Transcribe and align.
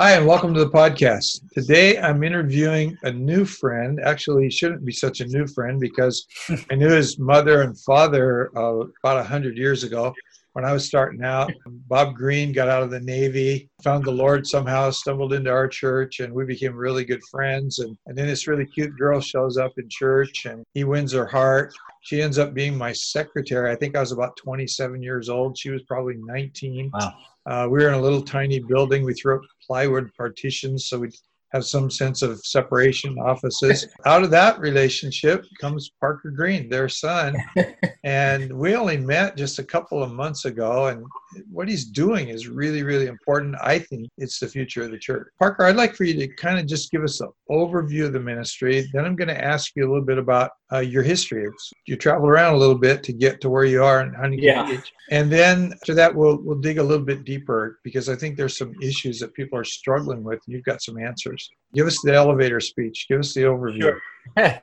Hi, 0.00 0.12
and 0.12 0.28
welcome 0.28 0.54
to 0.54 0.64
the 0.64 0.70
podcast. 0.70 1.40
Today 1.52 1.98
I'm 1.98 2.22
interviewing 2.22 2.96
a 3.02 3.10
new 3.10 3.44
friend. 3.44 3.98
Actually, 4.04 4.44
he 4.44 4.50
shouldn't 4.50 4.84
be 4.84 4.92
such 4.92 5.18
a 5.18 5.26
new 5.26 5.44
friend 5.48 5.80
because 5.80 6.24
I 6.70 6.76
knew 6.76 6.90
his 6.90 7.18
mother 7.18 7.62
and 7.62 7.76
father 7.80 8.52
uh, 8.56 8.84
about 9.02 9.16
100 9.16 9.58
years 9.58 9.82
ago 9.82 10.14
when 10.52 10.64
I 10.64 10.72
was 10.72 10.86
starting 10.86 11.24
out. 11.24 11.52
Bob 11.88 12.14
Green 12.14 12.52
got 12.52 12.68
out 12.68 12.84
of 12.84 12.90
the 12.90 13.00
Navy, 13.00 13.68
found 13.82 14.04
the 14.04 14.12
Lord 14.12 14.46
somehow, 14.46 14.90
stumbled 14.90 15.32
into 15.32 15.50
our 15.50 15.66
church, 15.66 16.20
and 16.20 16.32
we 16.32 16.44
became 16.44 16.76
really 16.76 17.04
good 17.04 17.24
friends. 17.28 17.80
And, 17.80 17.98
and 18.06 18.16
then 18.16 18.28
this 18.28 18.46
really 18.46 18.66
cute 18.66 18.96
girl 18.96 19.20
shows 19.20 19.56
up 19.56 19.72
in 19.78 19.88
church 19.88 20.46
and 20.46 20.64
he 20.74 20.84
wins 20.84 21.12
her 21.12 21.26
heart. 21.26 21.74
She 22.02 22.22
ends 22.22 22.38
up 22.38 22.54
being 22.54 22.78
my 22.78 22.92
secretary. 22.92 23.68
I 23.68 23.74
think 23.74 23.96
I 23.96 24.00
was 24.00 24.12
about 24.12 24.36
27 24.36 25.02
years 25.02 25.28
old. 25.28 25.58
She 25.58 25.70
was 25.70 25.82
probably 25.82 26.14
19. 26.18 26.92
Wow. 26.94 27.14
Uh, 27.48 27.66
we 27.66 27.82
were 27.82 27.88
in 27.88 27.94
a 27.94 28.00
little 28.00 28.20
tiny 28.20 28.60
building. 28.60 29.04
We 29.04 29.14
threw 29.14 29.36
up 29.36 29.42
plywood 29.66 30.12
partitions 30.14 30.84
so 30.84 30.98
we 30.98 31.08
have 31.52 31.64
some 31.64 31.90
sense 31.90 32.22
of 32.22 32.38
separation 32.44 33.18
offices. 33.18 33.86
Out 34.06 34.22
of 34.22 34.30
that 34.30 34.58
relationship 34.60 35.44
comes 35.60 35.90
Parker 36.00 36.30
Green, 36.30 36.68
their 36.68 36.88
son. 36.88 37.36
and 38.04 38.52
we 38.52 38.74
only 38.74 38.96
met 38.98 39.36
just 39.36 39.58
a 39.58 39.64
couple 39.64 40.02
of 40.02 40.12
months 40.12 40.44
ago. 40.44 40.86
And 40.86 41.04
what 41.50 41.68
he's 41.68 41.86
doing 41.86 42.28
is 42.28 42.48
really, 42.48 42.82
really 42.82 43.06
important. 43.06 43.56
I 43.62 43.78
think 43.78 44.08
it's 44.18 44.38
the 44.38 44.48
future 44.48 44.82
of 44.82 44.90
the 44.90 44.98
church. 44.98 45.28
Parker, 45.38 45.64
I'd 45.64 45.76
like 45.76 45.94
for 45.94 46.04
you 46.04 46.14
to 46.14 46.28
kind 46.34 46.58
of 46.58 46.66
just 46.66 46.90
give 46.90 47.02
us 47.02 47.20
an 47.20 47.28
overview 47.50 48.06
of 48.06 48.12
the 48.12 48.20
ministry. 48.20 48.88
Then 48.92 49.04
I'm 49.04 49.16
going 49.16 49.28
to 49.28 49.44
ask 49.44 49.72
you 49.74 49.84
a 49.84 49.88
little 49.88 50.04
bit 50.04 50.18
about 50.18 50.50
uh, 50.72 50.78
your 50.80 51.02
history. 51.02 51.46
You 51.86 51.96
traveled 51.96 52.28
around 52.28 52.54
a 52.54 52.58
little 52.58 52.78
bit 52.78 53.02
to 53.04 53.12
get 53.12 53.40
to 53.40 53.50
where 53.50 53.64
you 53.64 53.82
are 53.82 54.02
in 54.02 54.12
Huntington 54.12 54.44
Yeah. 54.44 54.66
Beach. 54.66 54.92
And 55.10 55.32
then 55.32 55.72
after 55.72 55.94
that, 55.94 56.14
we'll, 56.14 56.38
we'll 56.42 56.58
dig 56.58 56.78
a 56.78 56.82
little 56.82 57.04
bit 57.04 57.24
deeper 57.24 57.78
because 57.84 58.08
I 58.08 58.16
think 58.16 58.36
there's 58.36 58.58
some 58.58 58.74
issues 58.82 59.18
that 59.20 59.32
people 59.34 59.58
are 59.58 59.64
struggling 59.64 60.22
with. 60.22 60.40
You've 60.46 60.64
got 60.64 60.82
some 60.82 60.98
answers. 60.98 61.37
Give 61.74 61.86
us 61.86 62.00
the 62.02 62.14
elevator 62.14 62.60
speech. 62.60 63.06
Give 63.08 63.20
us 63.20 63.34
the 63.34 63.42
overview. 63.42 63.80
Sure. 63.82 64.00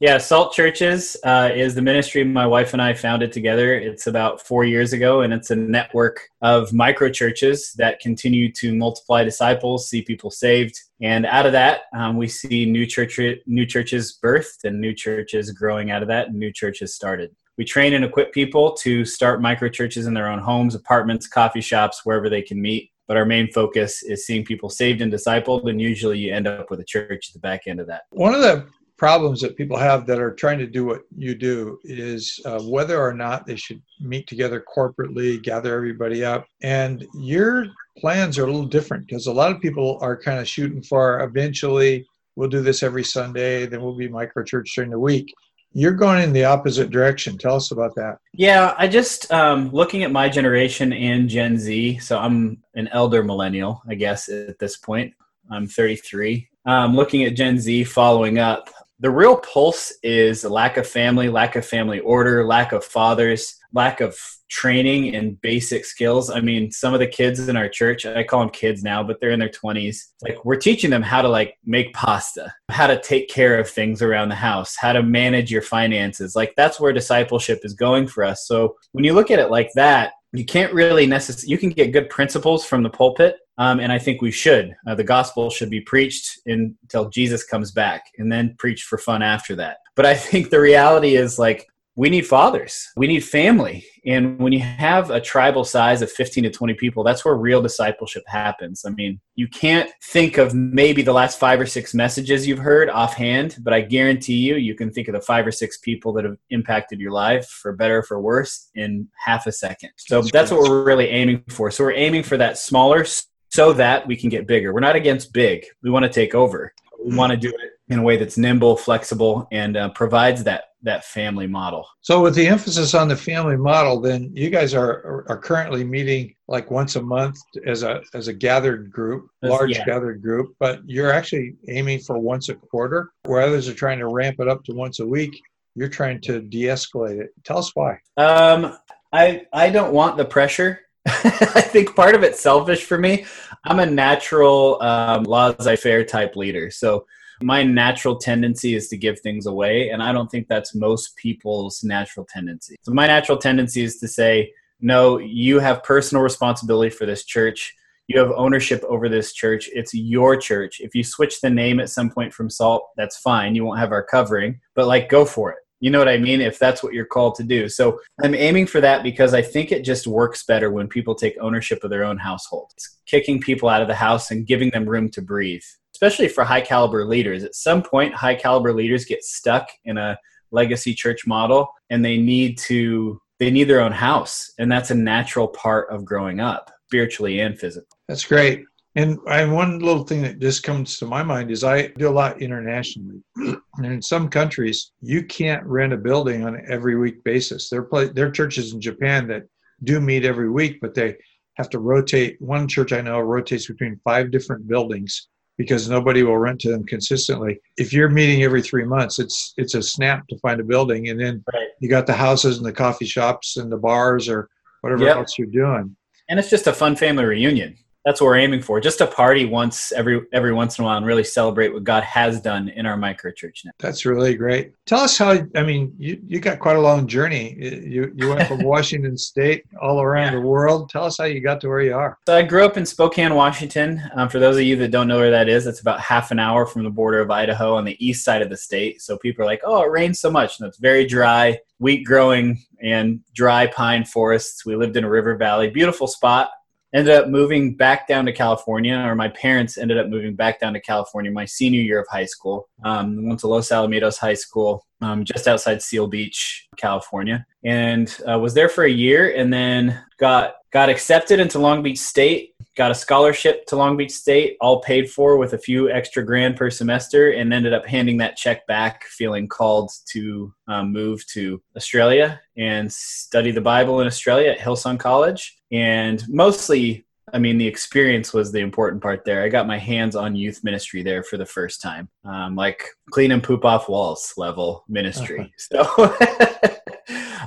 yeah, 0.00 0.18
Salt 0.18 0.52
Churches 0.52 1.16
uh, 1.24 1.50
is 1.54 1.74
the 1.74 1.82
ministry 1.82 2.24
my 2.24 2.46
wife 2.46 2.72
and 2.72 2.80
I 2.80 2.94
founded 2.94 3.32
together. 3.32 3.74
It's 3.74 4.06
about 4.06 4.40
four 4.40 4.64
years 4.64 4.92
ago, 4.92 5.22
and 5.22 5.32
it's 5.32 5.50
a 5.50 5.56
network 5.56 6.20
of 6.42 6.72
micro 6.72 7.10
churches 7.10 7.72
that 7.76 8.00
continue 8.00 8.50
to 8.52 8.74
multiply 8.74 9.24
disciples, 9.24 9.88
see 9.88 10.02
people 10.02 10.30
saved, 10.30 10.78
and 11.00 11.26
out 11.26 11.46
of 11.46 11.52
that, 11.52 11.82
um, 11.94 12.16
we 12.16 12.28
see 12.28 12.64
new 12.64 12.86
church 12.86 13.20
new 13.46 13.66
churches 13.66 14.18
birthed 14.22 14.64
and 14.64 14.80
new 14.80 14.94
churches 14.94 15.50
growing 15.50 15.90
out 15.90 16.02
of 16.02 16.08
that, 16.08 16.28
and 16.28 16.36
new 16.36 16.52
churches 16.52 16.94
started. 16.94 17.34
We 17.58 17.64
train 17.64 17.94
and 17.94 18.04
equip 18.04 18.32
people 18.32 18.74
to 18.82 19.04
start 19.04 19.40
micro 19.40 19.68
churches 19.70 20.06
in 20.06 20.14
their 20.14 20.28
own 20.28 20.40
homes, 20.40 20.74
apartments, 20.74 21.26
coffee 21.26 21.62
shops, 21.62 22.02
wherever 22.04 22.28
they 22.28 22.42
can 22.42 22.60
meet. 22.60 22.90
But 23.08 23.16
our 23.16 23.24
main 23.24 23.50
focus 23.52 24.02
is 24.02 24.26
seeing 24.26 24.44
people 24.44 24.68
saved 24.68 25.00
and 25.00 25.12
discipled, 25.12 25.68
and 25.68 25.80
usually 25.80 26.18
you 26.18 26.34
end 26.34 26.46
up 26.46 26.70
with 26.70 26.80
a 26.80 26.84
church 26.84 27.28
at 27.28 27.34
the 27.34 27.40
back 27.40 27.62
end 27.66 27.80
of 27.80 27.86
that. 27.86 28.02
One 28.10 28.34
of 28.34 28.40
the 28.40 28.66
problems 28.96 29.40
that 29.42 29.56
people 29.56 29.76
have 29.76 30.06
that 30.06 30.18
are 30.18 30.34
trying 30.34 30.58
to 30.58 30.66
do 30.66 30.84
what 30.84 31.02
you 31.16 31.34
do 31.34 31.78
is 31.84 32.40
uh, 32.46 32.60
whether 32.62 33.00
or 33.00 33.12
not 33.12 33.46
they 33.46 33.56
should 33.56 33.82
meet 34.00 34.26
together 34.26 34.64
corporately, 34.74 35.42
gather 35.42 35.76
everybody 35.76 36.24
up. 36.24 36.46
And 36.62 37.06
your 37.14 37.66
plans 37.98 38.38
are 38.38 38.44
a 38.44 38.46
little 38.46 38.64
different 38.64 39.06
because 39.06 39.26
a 39.26 39.32
lot 39.32 39.52
of 39.52 39.60
people 39.60 39.98
are 40.00 40.20
kind 40.20 40.40
of 40.40 40.48
shooting 40.48 40.82
for 40.82 41.20
eventually 41.20 42.06
we'll 42.36 42.48
do 42.48 42.60
this 42.60 42.82
every 42.82 43.02
Sunday, 43.02 43.66
then 43.66 43.82
we'll 43.82 43.96
be 43.96 44.08
micro 44.08 44.44
church 44.44 44.72
during 44.74 44.90
the 44.90 44.98
week. 44.98 45.32
You're 45.78 45.92
going 45.92 46.22
in 46.22 46.32
the 46.32 46.44
opposite 46.44 46.88
direction. 46.88 47.36
Tell 47.36 47.54
us 47.54 47.70
about 47.70 47.94
that. 47.96 48.16
Yeah, 48.32 48.72
I 48.78 48.88
just 48.88 49.30
um, 49.30 49.70
looking 49.72 50.04
at 50.04 50.10
my 50.10 50.26
generation 50.26 50.90
and 50.94 51.28
Gen 51.28 51.58
Z. 51.58 51.98
So 51.98 52.18
I'm 52.18 52.62
an 52.76 52.88
elder 52.92 53.22
millennial, 53.22 53.82
I 53.86 53.94
guess, 53.94 54.30
at 54.30 54.58
this 54.58 54.78
point. 54.78 55.12
I'm 55.50 55.66
33. 55.66 56.48
Um, 56.64 56.96
looking 56.96 57.24
at 57.24 57.36
Gen 57.36 57.58
Z 57.58 57.84
following 57.84 58.38
up, 58.38 58.70
the 59.00 59.10
real 59.10 59.36
pulse 59.36 59.92
is 60.02 60.46
lack 60.46 60.78
of 60.78 60.86
family, 60.86 61.28
lack 61.28 61.56
of 61.56 61.66
family 61.66 62.00
order, 62.00 62.46
lack 62.46 62.72
of 62.72 62.82
fathers, 62.82 63.56
lack 63.74 64.00
of 64.00 64.18
training 64.48 65.14
and 65.14 65.40
basic 65.40 65.84
skills. 65.84 66.30
I 66.30 66.40
mean, 66.40 66.70
some 66.70 66.94
of 66.94 67.00
the 67.00 67.06
kids 67.06 67.48
in 67.48 67.56
our 67.56 67.68
church, 67.68 68.06
I 68.06 68.22
call 68.22 68.40
them 68.40 68.50
kids 68.50 68.82
now, 68.82 69.02
but 69.02 69.20
they're 69.20 69.30
in 69.30 69.40
their 69.40 69.48
20s. 69.48 69.98
Like 70.22 70.44
we're 70.44 70.56
teaching 70.56 70.90
them 70.90 71.02
how 71.02 71.22
to 71.22 71.28
like 71.28 71.58
make 71.64 71.92
pasta, 71.94 72.52
how 72.68 72.86
to 72.86 73.00
take 73.00 73.28
care 73.28 73.58
of 73.58 73.68
things 73.68 74.02
around 74.02 74.28
the 74.28 74.34
house, 74.36 74.76
how 74.76 74.92
to 74.92 75.02
manage 75.02 75.50
your 75.50 75.62
finances. 75.62 76.36
Like 76.36 76.54
that's 76.56 76.78
where 76.78 76.92
discipleship 76.92 77.60
is 77.64 77.74
going 77.74 78.06
for 78.06 78.24
us. 78.24 78.46
So 78.46 78.76
when 78.92 79.04
you 79.04 79.14
look 79.14 79.30
at 79.30 79.38
it 79.38 79.50
like 79.50 79.70
that, 79.74 80.12
you 80.32 80.44
can't 80.44 80.72
really 80.72 81.06
necessarily 81.06 81.50
you 81.50 81.58
can 81.58 81.70
get 81.70 81.92
good 81.92 82.10
principles 82.10 82.64
from 82.64 82.82
the 82.82 82.90
pulpit 82.90 83.36
um, 83.58 83.80
and 83.80 83.92
i 83.92 83.98
think 83.98 84.20
we 84.20 84.30
should 84.30 84.74
uh, 84.86 84.94
the 84.94 85.04
gospel 85.04 85.48
should 85.50 85.70
be 85.70 85.80
preached 85.80 86.40
until 86.46 87.08
jesus 87.08 87.44
comes 87.44 87.70
back 87.70 88.04
and 88.18 88.30
then 88.30 88.54
preached 88.58 88.84
for 88.84 88.98
fun 88.98 89.22
after 89.22 89.56
that 89.56 89.78
but 89.94 90.04
i 90.04 90.14
think 90.14 90.50
the 90.50 90.60
reality 90.60 91.16
is 91.16 91.38
like 91.38 91.66
we 91.96 92.10
need 92.10 92.26
fathers. 92.26 92.88
We 92.96 93.06
need 93.06 93.20
family. 93.20 93.86
And 94.04 94.38
when 94.38 94.52
you 94.52 94.60
have 94.60 95.10
a 95.10 95.20
tribal 95.20 95.64
size 95.64 96.02
of 96.02 96.12
15 96.12 96.44
to 96.44 96.50
20 96.50 96.74
people 96.74 97.02
that's 97.02 97.24
where 97.24 97.34
real 97.34 97.62
discipleship 97.62 98.22
happens. 98.26 98.84
I 98.86 98.90
mean 98.90 99.20
you 99.34 99.48
can't 99.48 99.90
think 100.02 100.38
of 100.38 100.54
maybe 100.54 101.02
the 101.02 101.12
last 101.12 101.38
five 101.38 101.60
or 101.60 101.66
six 101.66 101.94
messages 101.94 102.46
you've 102.46 102.58
heard 102.58 102.88
offhand 102.88 103.56
but 103.60 103.74
i 103.74 103.80
guarantee 103.80 104.34
you 104.34 104.56
you 104.56 104.74
can 104.74 104.90
think 104.90 105.08
of 105.08 105.14
the 105.14 105.20
five 105.20 105.46
or 105.46 105.52
six 105.52 105.78
people 105.78 106.12
that 106.14 106.24
have 106.24 106.36
impacted 106.50 107.00
your 107.00 107.12
life 107.12 107.46
for 107.46 107.72
better 107.72 107.98
or 107.98 108.02
for 108.02 108.20
worse 108.20 108.70
in 108.74 109.08
half 109.16 109.46
a 109.46 109.52
second. 109.52 109.90
So 109.96 110.22
that's 110.22 110.50
what 110.50 110.60
we're 110.60 110.84
really 110.84 111.08
aiming 111.08 111.42
for. 111.48 111.70
So 111.70 111.84
we're 111.84 111.92
aiming 111.92 112.22
for 112.22 112.36
that 112.36 112.58
smaller 112.58 113.04
so 113.50 113.72
that 113.72 114.06
we 114.06 114.16
can 114.16 114.28
get 114.28 114.46
bigger. 114.46 114.72
We're 114.72 114.80
not 114.80 114.96
against 114.96 115.32
big. 115.32 115.64
We 115.82 115.90
want 115.90 116.04
to 116.04 116.08
take 116.08 116.34
over. 116.34 116.72
We 117.04 117.16
want 117.16 117.30
to 117.30 117.36
do 117.36 117.48
it 117.48 117.70
in 117.88 117.98
a 118.00 118.02
way 118.02 118.16
that's 118.16 118.36
nimble 118.36 118.76
flexible 118.76 119.46
and 119.52 119.76
uh, 119.76 119.90
provides 119.90 120.44
that 120.44 120.64
that 120.86 121.04
family 121.04 121.46
model 121.46 121.86
So, 122.00 122.22
with 122.22 122.34
the 122.34 122.46
emphasis 122.46 122.94
on 122.94 123.08
the 123.08 123.16
family 123.16 123.56
model, 123.56 124.00
then 124.00 124.30
you 124.34 124.50
guys 124.50 124.72
are 124.72 125.24
are 125.28 125.36
currently 125.36 125.84
meeting 125.84 126.34
like 126.48 126.70
once 126.70 126.96
a 126.96 127.02
month 127.02 127.38
as 127.66 127.82
a 127.82 128.00
as 128.14 128.28
a 128.28 128.32
gathered 128.32 128.90
group, 128.90 129.28
large 129.42 129.72
yeah. 129.72 129.84
gathered 129.84 130.22
group. 130.22 130.54
But 130.58 130.80
you're 130.86 131.12
actually 131.12 131.56
aiming 131.68 132.00
for 132.00 132.18
once 132.18 132.48
a 132.48 132.54
quarter, 132.54 133.10
where 133.24 133.42
others 133.42 133.68
are 133.68 133.74
trying 133.74 133.98
to 133.98 134.06
ramp 134.06 134.36
it 134.40 134.48
up 134.48 134.64
to 134.64 134.72
once 134.72 135.00
a 135.00 135.06
week. 135.06 135.40
You're 135.74 135.88
trying 135.88 136.22
to 136.22 136.40
de-escalate 136.40 137.20
it. 137.20 137.30
Tell 137.44 137.58
us 137.58 137.72
why. 137.74 137.98
Um, 138.16 138.78
I 139.12 139.46
I 139.52 139.70
don't 139.70 139.92
want 139.92 140.16
the 140.16 140.24
pressure. 140.24 140.80
I 141.06 141.60
think 141.60 141.94
part 141.94 142.14
of 142.14 142.22
it's 142.22 142.40
selfish 142.40 142.84
for 142.84 142.98
me. 142.98 143.26
I'm 143.64 143.80
a 143.80 143.86
natural 143.86 144.80
um, 144.82 145.24
laissez-faire 145.24 146.04
type 146.04 146.36
leader, 146.36 146.70
so 146.70 147.06
my 147.42 147.62
natural 147.62 148.16
tendency 148.16 148.74
is 148.74 148.88
to 148.88 148.96
give 148.96 149.20
things 149.20 149.46
away, 149.46 149.90
and 149.90 150.02
I 150.02 150.12
don't 150.12 150.30
think 150.30 150.48
that's 150.48 150.74
most 150.74 151.16
people's 151.16 151.82
natural 151.84 152.26
tendency. 152.28 152.76
So 152.82 152.92
my 152.92 153.06
natural 153.06 153.38
tendency 153.38 153.82
is 153.82 153.98
to 153.98 154.08
say, 154.08 154.52
no, 154.80 155.18
you 155.18 155.58
have 155.58 155.82
personal 155.82 156.22
responsibility 156.22 156.90
for 156.90 157.06
this 157.06 157.24
church. 157.24 157.74
You 158.08 158.18
have 158.20 158.30
ownership 158.32 158.84
over 158.84 159.08
this 159.08 159.32
church. 159.32 159.68
It's 159.72 159.92
your 159.94 160.36
church. 160.36 160.80
If 160.80 160.94
you 160.94 161.02
switch 161.02 161.40
the 161.40 161.50
name 161.50 161.80
at 161.80 161.90
some 161.90 162.10
point 162.10 162.32
from 162.32 162.50
Salt, 162.50 162.88
that's 162.96 163.16
fine. 163.16 163.54
You 163.54 163.64
won't 163.64 163.80
have 163.80 163.92
our 163.92 164.04
covering, 164.04 164.60
but 164.74 164.86
like 164.86 165.08
go 165.08 165.24
for 165.24 165.50
it. 165.50 165.58
You 165.80 165.90
know 165.90 165.98
what 165.98 166.08
I 166.08 166.16
mean? 166.16 166.40
If 166.40 166.58
that's 166.58 166.82
what 166.82 166.94
you're 166.94 167.04
called 167.04 167.34
to 167.34 167.42
do. 167.42 167.68
So 167.68 168.00
I'm 168.22 168.34
aiming 168.34 168.66
for 168.66 168.80
that 168.80 169.02
because 169.02 169.34
I 169.34 169.42
think 169.42 169.72
it 169.72 169.82
just 169.82 170.06
works 170.06 170.44
better 170.44 170.70
when 170.70 170.88
people 170.88 171.14
take 171.14 171.36
ownership 171.40 171.84
of 171.84 171.90
their 171.90 172.04
own 172.04 172.16
household. 172.16 172.70
It's 172.74 172.96
kicking 173.06 173.40
people 173.40 173.68
out 173.68 173.82
of 173.82 173.88
the 173.88 173.94
house 173.94 174.30
and 174.30 174.46
giving 174.46 174.70
them 174.70 174.88
room 174.88 175.10
to 175.10 175.20
breathe, 175.20 175.64
especially 175.96 176.28
for 176.28 176.44
high 176.44 176.60
caliber 176.60 177.06
leaders. 177.06 177.42
At 177.42 177.54
some 177.54 177.82
point, 177.82 178.12
high 178.12 178.34
caliber 178.34 178.70
leaders 178.70 179.06
get 179.06 179.24
stuck 179.24 179.66
in 179.86 179.96
a 179.96 180.18
legacy 180.50 180.94
church 180.94 181.26
model 181.26 181.68
and 181.88 182.04
they 182.04 182.18
need 182.18 182.58
to 182.58 183.18
they 183.38 183.50
need 183.50 183.64
their 183.64 183.80
own 183.80 183.92
house 183.92 184.50
and 184.58 184.70
that's 184.70 184.90
a 184.90 184.94
natural 184.94 185.48
part 185.48 185.90
of 185.90 186.04
growing 186.04 186.38
up 186.38 186.70
spiritually 186.86 187.40
and 187.40 187.58
physically 187.58 187.96
That's 188.08 188.24
great. 188.24 188.64
And, 188.94 189.18
and 189.28 189.52
one 189.52 189.78
little 189.80 190.04
thing 190.04 190.22
that 190.22 190.38
just 190.38 190.62
comes 190.62 190.98
to 190.98 191.06
my 191.06 191.22
mind 191.22 191.50
is 191.50 191.64
I 191.64 191.88
do 191.88 192.08
a 192.08 192.18
lot 192.22 192.40
internationally. 192.40 193.22
And 193.78 193.86
in 193.86 194.00
some 194.00 194.28
countries, 194.28 194.92
you 195.02 195.22
can't 195.22 195.62
rent 195.66 195.92
a 195.92 195.98
building 195.98 196.46
on 196.46 196.54
an 196.54 196.64
every 196.66 196.96
week 196.96 197.22
basis. 197.24 197.68
There 197.68 197.80
are 197.80 197.84
pla- 197.84 198.12
there 198.14 198.26
are 198.26 198.30
churches 198.30 198.72
in 198.72 198.80
Japan 198.80 199.28
that 199.28 199.42
do 199.84 200.00
meet 200.00 200.24
every 200.24 200.50
week, 200.50 200.78
but 200.80 200.94
they 200.94 201.16
have 201.58 201.68
to 201.70 201.78
rotate. 201.78 202.40
One 202.40 202.66
church 202.68 202.92
I 202.92 203.02
know 203.02 203.20
rotates 203.20 203.66
between 203.66 204.00
five 204.04 204.30
different 204.30 204.66
buildings 204.66 205.28
because 205.58 205.88
nobody 205.88 206.22
will 206.22 206.38
rent 206.38 206.60
to 206.60 206.70
them 206.70 206.84
consistently. 206.84 207.58
If 207.76 207.92
you're 207.92 208.10
meeting 208.10 208.42
every 208.42 208.62
three 208.62 208.84
months, 208.84 209.18
it's 209.18 209.54
it's 209.56 209.74
a 209.74 209.82
snap 209.82 210.26
to 210.28 210.38
find 210.38 210.60
a 210.60 210.64
building, 210.64 211.08
and 211.08 211.20
then 211.20 211.44
right. 211.52 211.68
you 211.80 211.88
got 211.88 212.06
the 212.06 212.12
houses 212.12 212.58
and 212.58 212.66
the 212.66 212.72
coffee 212.72 213.06
shops 213.06 213.56
and 213.56 213.70
the 213.70 213.76
bars 213.76 214.28
or 214.28 214.48
whatever 214.82 215.04
yep. 215.04 215.16
else 215.16 215.38
you're 215.38 215.46
doing. 215.48 215.96
And 216.28 216.38
it's 216.38 216.50
just 216.50 216.66
a 216.66 216.72
fun 216.72 216.96
family 216.96 217.24
reunion 217.24 217.76
that's 218.06 218.20
what 218.20 218.28
we're 218.28 218.36
aiming 218.36 218.62
for. 218.62 218.80
Just 218.80 219.00
a 219.00 219.06
party 219.06 219.46
once 219.46 219.90
every 219.90 220.20
every 220.32 220.54
once 220.54 220.78
in 220.78 220.84
a 220.84 220.86
while 220.86 220.96
and 220.96 221.04
really 221.04 221.24
celebrate 221.24 221.74
what 221.74 221.82
God 221.82 222.04
has 222.04 222.40
done 222.40 222.68
in 222.68 222.86
our 222.86 222.96
micro 222.96 223.32
church 223.32 223.62
now. 223.64 223.72
That's 223.80 224.06
really 224.06 224.36
great. 224.36 224.72
Tell 224.86 225.00
us 225.00 225.18
how. 225.18 225.44
I 225.56 225.64
mean, 225.64 225.92
you 225.98 226.22
you 226.24 226.38
got 226.38 226.60
quite 226.60 226.76
a 226.76 226.80
long 226.80 227.08
journey. 227.08 227.56
You 227.58 228.12
you 228.14 228.28
went 228.28 228.46
from 228.46 228.62
Washington 228.62 229.18
State 229.18 229.64
all 229.82 230.00
around 230.00 230.34
yeah. 230.34 230.38
the 230.38 230.46
world. 230.46 230.88
Tell 230.88 231.04
us 231.04 231.18
how 231.18 231.24
you 231.24 231.40
got 231.40 231.60
to 231.62 231.68
where 231.68 231.80
you 231.80 231.96
are. 231.96 232.16
So 232.28 232.36
I 232.36 232.42
grew 232.42 232.64
up 232.64 232.76
in 232.76 232.86
Spokane, 232.86 233.34
Washington. 233.34 234.00
Um, 234.14 234.28
for 234.28 234.38
those 234.38 234.54
of 234.54 234.62
you 234.62 234.76
that 234.76 234.92
don't 234.92 235.08
know 235.08 235.18
where 235.18 235.32
that 235.32 235.48
is, 235.48 235.66
it's 235.66 235.80
about 235.80 235.98
half 235.98 236.30
an 236.30 236.38
hour 236.38 236.64
from 236.64 236.84
the 236.84 236.90
border 236.90 237.18
of 237.18 237.32
Idaho 237.32 237.74
on 237.74 237.84
the 237.84 238.06
east 238.06 238.24
side 238.24 238.40
of 238.40 238.50
the 238.50 238.56
state. 238.56 239.02
So 239.02 239.18
people 239.18 239.42
are 239.42 239.46
like, 239.46 239.62
"Oh, 239.64 239.82
it 239.82 239.90
rains 239.90 240.20
so 240.20 240.30
much," 240.30 240.60
and 240.60 240.68
it's 240.68 240.78
very 240.78 241.06
dry, 241.06 241.58
wheat 241.80 242.04
growing, 242.04 242.62
and 242.80 243.18
dry 243.34 243.66
pine 243.66 244.04
forests. 244.04 244.64
We 244.64 244.76
lived 244.76 244.96
in 244.96 245.02
a 245.02 245.10
river 245.10 245.34
valley, 245.34 245.70
beautiful 245.70 246.06
spot 246.06 246.50
ended 246.94 247.14
up 247.14 247.28
moving 247.28 247.76
back 247.76 248.06
down 248.06 248.24
to 248.26 248.32
California, 248.32 248.96
or 248.96 249.14
my 249.14 249.28
parents 249.28 249.78
ended 249.78 249.98
up 249.98 250.08
moving 250.08 250.34
back 250.34 250.60
down 250.60 250.72
to 250.72 250.80
California 250.80 251.30
my 251.30 251.44
senior 251.44 251.80
year 251.80 252.00
of 252.00 252.06
high 252.08 252.24
school. 252.24 252.68
Um, 252.84 253.26
went 253.26 253.40
to 253.40 253.48
Los 253.48 253.68
Alamitos 253.68 254.18
High 254.18 254.34
School, 254.34 254.86
um, 255.00 255.24
just 255.24 255.48
outside 255.48 255.82
Seal 255.82 256.06
Beach, 256.06 256.66
California, 256.76 257.44
and 257.64 258.16
uh, 258.30 258.38
was 258.38 258.54
there 258.54 258.68
for 258.68 258.84
a 258.84 258.90
year, 258.90 259.34
and 259.34 259.52
then 259.52 260.02
got 260.18 260.54
got 260.72 260.88
accepted 260.88 261.40
into 261.40 261.58
Long 261.58 261.82
Beach 261.82 261.98
State. 261.98 262.52
Got 262.76 262.90
a 262.90 262.94
scholarship 262.94 263.64
to 263.66 263.76
Long 263.76 263.96
Beach 263.96 264.12
State, 264.12 264.58
all 264.60 264.82
paid 264.82 265.10
for 265.10 265.38
with 265.38 265.54
a 265.54 265.58
few 265.58 265.90
extra 265.90 266.22
grand 266.22 266.56
per 266.56 266.70
semester, 266.70 267.30
and 267.30 267.52
ended 267.52 267.72
up 267.72 267.86
handing 267.86 268.18
that 268.18 268.36
check 268.36 268.66
back, 268.66 269.04
feeling 269.04 269.48
called 269.48 269.90
to 270.12 270.52
um, 270.68 270.92
move 270.92 271.26
to 271.28 271.62
Australia 271.74 272.38
and 272.58 272.92
study 272.92 273.50
the 273.50 273.62
Bible 273.62 274.00
in 274.00 274.06
Australia 274.06 274.50
at 274.50 274.58
Hillsong 274.58 274.98
College 274.98 275.55
and 275.70 276.22
mostly 276.28 277.06
I 277.32 277.38
mean, 277.38 277.58
the 277.58 277.66
experience 277.66 278.32
was 278.32 278.52
the 278.52 278.60
important 278.60 279.02
part 279.02 279.24
there. 279.24 279.42
I 279.42 279.48
got 279.48 279.66
my 279.66 279.78
hands 279.78 280.14
on 280.14 280.36
youth 280.36 280.62
ministry 280.62 281.02
there 281.02 281.24
for 281.24 281.36
the 281.36 281.44
first 281.44 281.82
time, 281.82 282.08
um, 282.24 282.54
like 282.54 282.84
clean 283.10 283.32
and 283.32 283.42
poop 283.42 283.64
off 283.64 283.88
walls 283.88 284.32
level 284.36 284.84
ministry. 284.88 285.52
Uh-huh. 285.74 286.16
So 286.16 286.76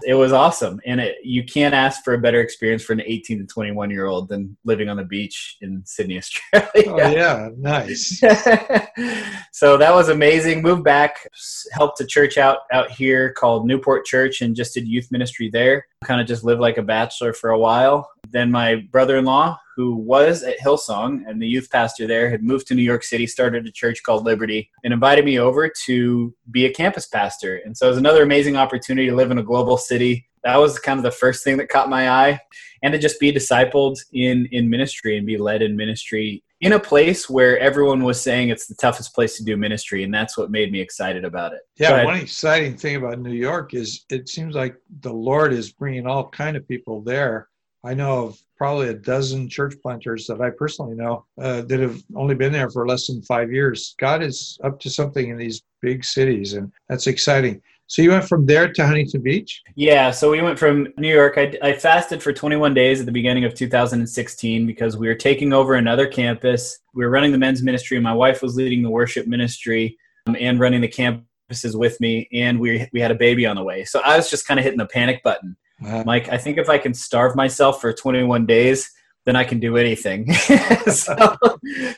it 0.06 0.14
was 0.14 0.32
awesome, 0.32 0.80
and 0.86 1.00
it, 1.00 1.18
you 1.24 1.44
can't 1.44 1.74
ask 1.74 2.04
for 2.04 2.14
a 2.14 2.18
better 2.18 2.42
experience 2.42 2.84
for 2.84 2.94
an 2.94 3.02
18 3.06 3.40
to 3.40 3.46
21 3.46 3.90
year 3.90 4.06
old 4.06 4.30
than 4.30 4.56
living 4.66 4.90
on 4.90 4.98
the 4.98 5.04
beach 5.04 5.58
in 5.62 5.82
Sydney, 5.86 6.18
Australia. 6.54 6.70
Oh 6.88 7.12
yeah, 7.12 7.50
nice. 7.58 8.20
so 9.52 9.78
that 9.78 9.94
was 9.94 10.10
amazing. 10.10 10.62
Moved 10.62 10.84
back, 10.84 11.28
helped 11.72 12.02
a 12.02 12.06
church 12.06 12.38
out 12.38 12.60
out 12.72 12.92
here 12.92 13.34
called 13.34 13.66
Newport 13.66 14.06
Church, 14.06 14.42
and 14.42 14.56
just 14.56 14.74
did 14.74 14.88
youth 14.88 15.12
ministry 15.12 15.50
there. 15.50 15.86
Kind 16.04 16.22
of 16.22 16.28
just 16.28 16.44
lived 16.44 16.62
like 16.62 16.78
a 16.78 16.84
bachelor 16.84 17.34
for 17.34 17.50
a 17.50 17.60
while. 17.60 18.10
Then 18.32 18.52
my 18.52 18.88
brother-in-law, 18.92 19.58
who 19.76 19.96
was 19.96 20.44
at 20.44 20.60
Hillsong 20.60 21.24
and 21.28 21.42
the 21.42 21.48
youth 21.48 21.70
pastor 21.72 22.06
there, 22.06 22.30
had 22.30 22.44
moved 22.44 22.68
to 22.68 22.76
New 22.76 22.84
York 22.84 23.04
City, 23.04 23.26
started 23.26 23.66
a 23.66 23.72
church 23.72 24.04
called 24.04 24.26
Liberty, 24.26 24.70
and 24.84 24.94
invited 24.94 25.26
me 25.26 25.40
over 25.40 25.72
to 25.86 26.34
be 26.52 26.66
a 26.66 26.74
campus 26.74 27.08
pastor. 27.08 27.62
And 27.64 27.78
so 27.78 27.88
it 27.88 27.90
was 27.90 27.98
another 27.98 28.24
amazing 28.24 28.58
opportunity 28.58 29.10
to 29.10 29.16
live 29.16 29.32
in 29.32 29.38
a 29.38 29.44
global 29.44 29.78
city. 29.78 30.28
That 30.44 30.58
was 30.58 30.80
kind 30.80 31.00
of 31.00 31.04
the 31.04 31.12
first 31.12 31.44
thing 31.44 31.58
that 31.58 31.70
caught 31.70 31.90
my 31.90 32.10
eye, 32.10 32.40
and 32.82 32.94
to 32.94 33.00
just 33.00 33.20
be 33.20 33.32
discipled 33.32 33.98
in 34.14 34.48
in 34.52 34.70
ministry 34.70 35.18
and 35.18 35.28
be 35.28 35.38
led 35.38 35.62
in 35.62 35.76
ministry 35.76 36.44
in 36.62 36.74
a 36.74 36.80
place 36.80 37.30
where 37.30 37.58
everyone 37.60 38.04
was 38.04 38.22
saying 38.22 38.50
it's 38.50 38.68
the 38.68 38.76
toughest 38.76 39.14
place 39.14 39.38
to 39.38 39.44
do 39.44 39.56
ministry, 39.56 40.04
and 40.04 40.14
that's 40.14 40.38
what 40.38 40.52
made 40.52 40.72
me 40.72 40.80
excited 40.80 41.24
about 41.24 41.54
it. 41.54 41.60
Yeah, 41.78 42.04
one 42.04 42.18
exciting 42.18 42.76
thing 42.76 42.98
about 42.98 43.20
New 43.20 43.34
York 43.34 43.74
is 43.74 44.06
it 44.10 44.28
seems 44.28 44.56
like 44.56 44.76
the 45.02 45.14
Lord 45.14 45.54
is 45.54 45.72
bringing 45.72 46.06
all 46.06 46.30
kind 46.30 46.58
of 46.58 46.68
people 46.68 47.02
there 47.02 47.48
I 47.84 47.94
know 47.94 48.28
of 48.28 48.40
probably 48.58 48.90
a 48.90 48.94
dozen 48.94 49.48
church 49.48 49.76
planters 49.82 50.28
that 50.28 50.42
I 50.42 50.50
personally 50.50 50.96
know 50.96 51.26
uh, 51.42 51.62
that 51.62 51.80
have 51.80 52.02
only 52.16 52.36
been 52.36 52.52
there 52.52 52.70
for 52.70 52.86
less 52.86 53.08
than 53.08 53.22
five 53.22 53.52
years. 53.52 53.96
God 53.98 54.22
is 54.22 54.60
up 54.64 54.80
to 54.82 54.90
something 54.90 55.30
in 55.30 55.38
these 55.38 55.64
big 55.82 56.04
cities, 56.04 56.54
and 56.54 56.72
that's 56.90 57.08
exciting. 57.08 57.62
So 57.88 58.04
you 58.04 58.12
went 58.12 58.28
from 58.28 58.46
there 58.46 58.72
to 58.72 58.86
Huntington 58.86 59.24
Beach? 59.24 59.64
Yeah, 59.76 60.12
so 60.12 60.30
we 60.30 60.42
went 60.42 60.60
from 60.60 60.90
New 60.98 61.12
York. 61.12 61.36
I, 61.38 61.58
I 61.64 61.74
fasted 61.74 62.22
for 62.22 62.32
21 62.32 62.74
days 62.76 63.00
at 63.00 63.08
the 63.08 63.12
beginning 63.12 63.46
of 63.46 63.56
2016 63.56 64.68
because 64.68 64.96
we 64.96 65.08
were 65.08 65.16
taking 65.16 65.54
over 65.54 65.74
another 65.74 66.06
campus. 66.06 66.80
We 66.94 67.04
were 67.04 67.10
running 67.10 67.32
the 67.32 67.40
men's 67.40 67.64
ministry. 67.64 68.00
My 68.00 68.14
wife 68.14 68.44
was 68.44 68.56
leading 68.56 68.84
the 68.84 68.92
worship 68.92 69.26
ministry 69.26 69.98
um, 70.28 70.36
and 70.40 70.60
running 70.60 70.82
the 70.82 70.88
campuses 70.88 71.76
with 71.76 72.00
me, 72.00 72.28
and 72.32 72.60
we 72.60 72.88
we 72.94 73.00
had 73.00 73.10
a 73.10 73.16
baby 73.16 73.48
on 73.48 73.56
the 73.56 73.64
way. 73.64 73.86
So 73.86 74.02
I 74.02 74.18
was 74.18 74.30
just 74.30 74.46
kind 74.46 74.60
of 74.60 74.66
hitting 74.66 74.78
the 74.78 74.86
panic 74.86 75.24
button 75.24 75.56
Mike, 75.80 76.30
I 76.30 76.38
think 76.38 76.58
if 76.58 76.70
I 76.70 76.78
can 76.78 76.94
starve 76.94 77.36
myself 77.36 77.82
for 77.82 77.94
21 77.94 78.46
days, 78.46 78.92
then 79.26 79.36
I 79.36 79.44
can 79.44 79.60
do 79.60 79.78
anything. 79.78 80.32
so, 80.88 81.36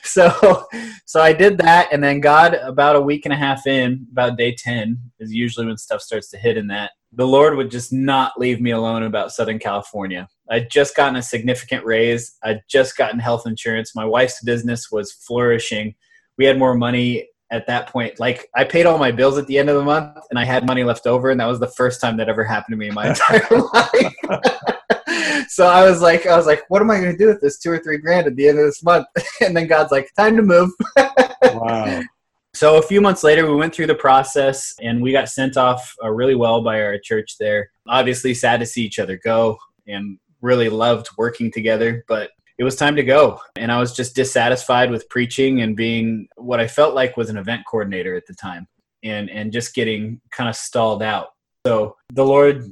so, 0.02 0.66
so 1.06 1.20
I 1.20 1.32
did 1.32 1.58
that, 1.58 1.88
and 1.92 2.02
then 2.02 2.20
God, 2.20 2.54
about 2.54 2.96
a 2.96 3.00
week 3.00 3.24
and 3.24 3.32
a 3.32 3.36
half 3.36 3.66
in, 3.66 4.06
about 4.12 4.36
day 4.36 4.54
10 4.54 4.98
is 5.18 5.32
usually 5.32 5.66
when 5.66 5.76
stuff 5.76 6.02
starts 6.02 6.28
to 6.30 6.38
hit 6.38 6.56
in 6.56 6.66
that. 6.68 6.90
The 7.12 7.26
Lord 7.26 7.56
would 7.56 7.70
just 7.70 7.92
not 7.92 8.38
leave 8.38 8.60
me 8.60 8.70
alone 8.70 9.02
about 9.02 9.32
Southern 9.32 9.58
California. 9.58 10.28
I'd 10.50 10.70
just 10.70 10.96
gotten 10.96 11.16
a 11.16 11.22
significant 11.22 11.84
raise. 11.84 12.36
I'd 12.42 12.62
just 12.68 12.96
gotten 12.96 13.18
health 13.18 13.46
insurance. 13.46 13.94
My 13.94 14.04
wife's 14.04 14.42
business 14.42 14.90
was 14.90 15.12
flourishing. 15.12 15.94
We 16.36 16.44
had 16.44 16.58
more 16.58 16.74
money 16.74 17.28
at 17.52 17.66
that 17.66 17.88
point. 17.88 18.18
Like 18.18 18.48
I 18.54 18.64
paid 18.64 18.86
all 18.86 18.98
my 18.98 19.12
bills 19.12 19.38
at 19.38 19.46
the 19.46 19.58
end 19.58 19.68
of 19.68 19.76
the 19.76 19.84
month 19.84 20.18
and 20.30 20.38
I 20.38 20.44
had 20.44 20.66
money 20.66 20.82
left 20.82 21.06
over 21.06 21.30
and 21.30 21.38
that 21.38 21.46
was 21.46 21.60
the 21.60 21.68
first 21.68 22.00
time 22.00 22.16
that 22.16 22.28
ever 22.28 22.42
happened 22.42 22.72
to 22.72 22.76
me 22.78 22.88
in 22.88 22.94
my 22.94 23.08
entire 23.10 23.46
life. 23.72 24.14
so 25.48 25.66
I 25.66 25.88
was 25.88 26.00
like 26.00 26.26
I 26.26 26.36
was 26.36 26.46
like, 26.46 26.64
what 26.68 26.82
am 26.82 26.90
I 26.90 26.96
gonna 26.96 27.16
do 27.16 27.28
with 27.28 27.40
this 27.40 27.58
two 27.58 27.70
or 27.70 27.78
three 27.78 27.98
grand 27.98 28.26
at 28.26 28.34
the 28.34 28.48
end 28.48 28.58
of 28.58 28.64
this 28.64 28.82
month? 28.82 29.06
and 29.40 29.56
then 29.56 29.68
God's 29.68 29.92
like, 29.92 30.10
time 30.16 30.36
to 30.36 30.42
move. 30.42 30.70
wow. 30.96 32.02
So 32.54 32.76
a 32.76 32.82
few 32.82 33.00
months 33.00 33.24
later, 33.24 33.50
we 33.50 33.56
went 33.56 33.74
through 33.74 33.86
the 33.86 33.94
process 33.94 34.74
and 34.82 35.00
we 35.00 35.10
got 35.10 35.30
sent 35.30 35.56
off 35.56 35.94
uh, 36.04 36.10
really 36.10 36.34
well 36.34 36.62
by 36.62 36.82
our 36.82 36.98
church 36.98 37.36
there. 37.38 37.70
Obviously, 37.88 38.34
sad 38.34 38.60
to 38.60 38.66
see 38.66 38.82
each 38.82 38.98
other 38.98 39.18
go 39.24 39.56
and 39.86 40.18
really 40.42 40.68
loved 40.68 41.08
working 41.16 41.50
together, 41.50 42.04
but 42.08 42.30
it 42.62 42.64
was 42.64 42.76
time 42.76 42.94
to 42.94 43.02
go. 43.02 43.40
And 43.56 43.72
I 43.72 43.80
was 43.80 43.92
just 43.92 44.14
dissatisfied 44.14 44.88
with 44.88 45.08
preaching 45.08 45.62
and 45.62 45.74
being 45.74 46.28
what 46.36 46.60
I 46.60 46.68
felt 46.68 46.94
like 46.94 47.16
was 47.16 47.28
an 47.28 47.36
event 47.36 47.62
coordinator 47.68 48.14
at 48.14 48.24
the 48.28 48.34
time 48.34 48.68
and, 49.02 49.28
and 49.30 49.52
just 49.52 49.74
getting 49.74 50.20
kind 50.30 50.48
of 50.48 50.54
stalled 50.54 51.02
out. 51.02 51.30
So 51.66 51.96
the 52.12 52.24
Lord 52.24 52.64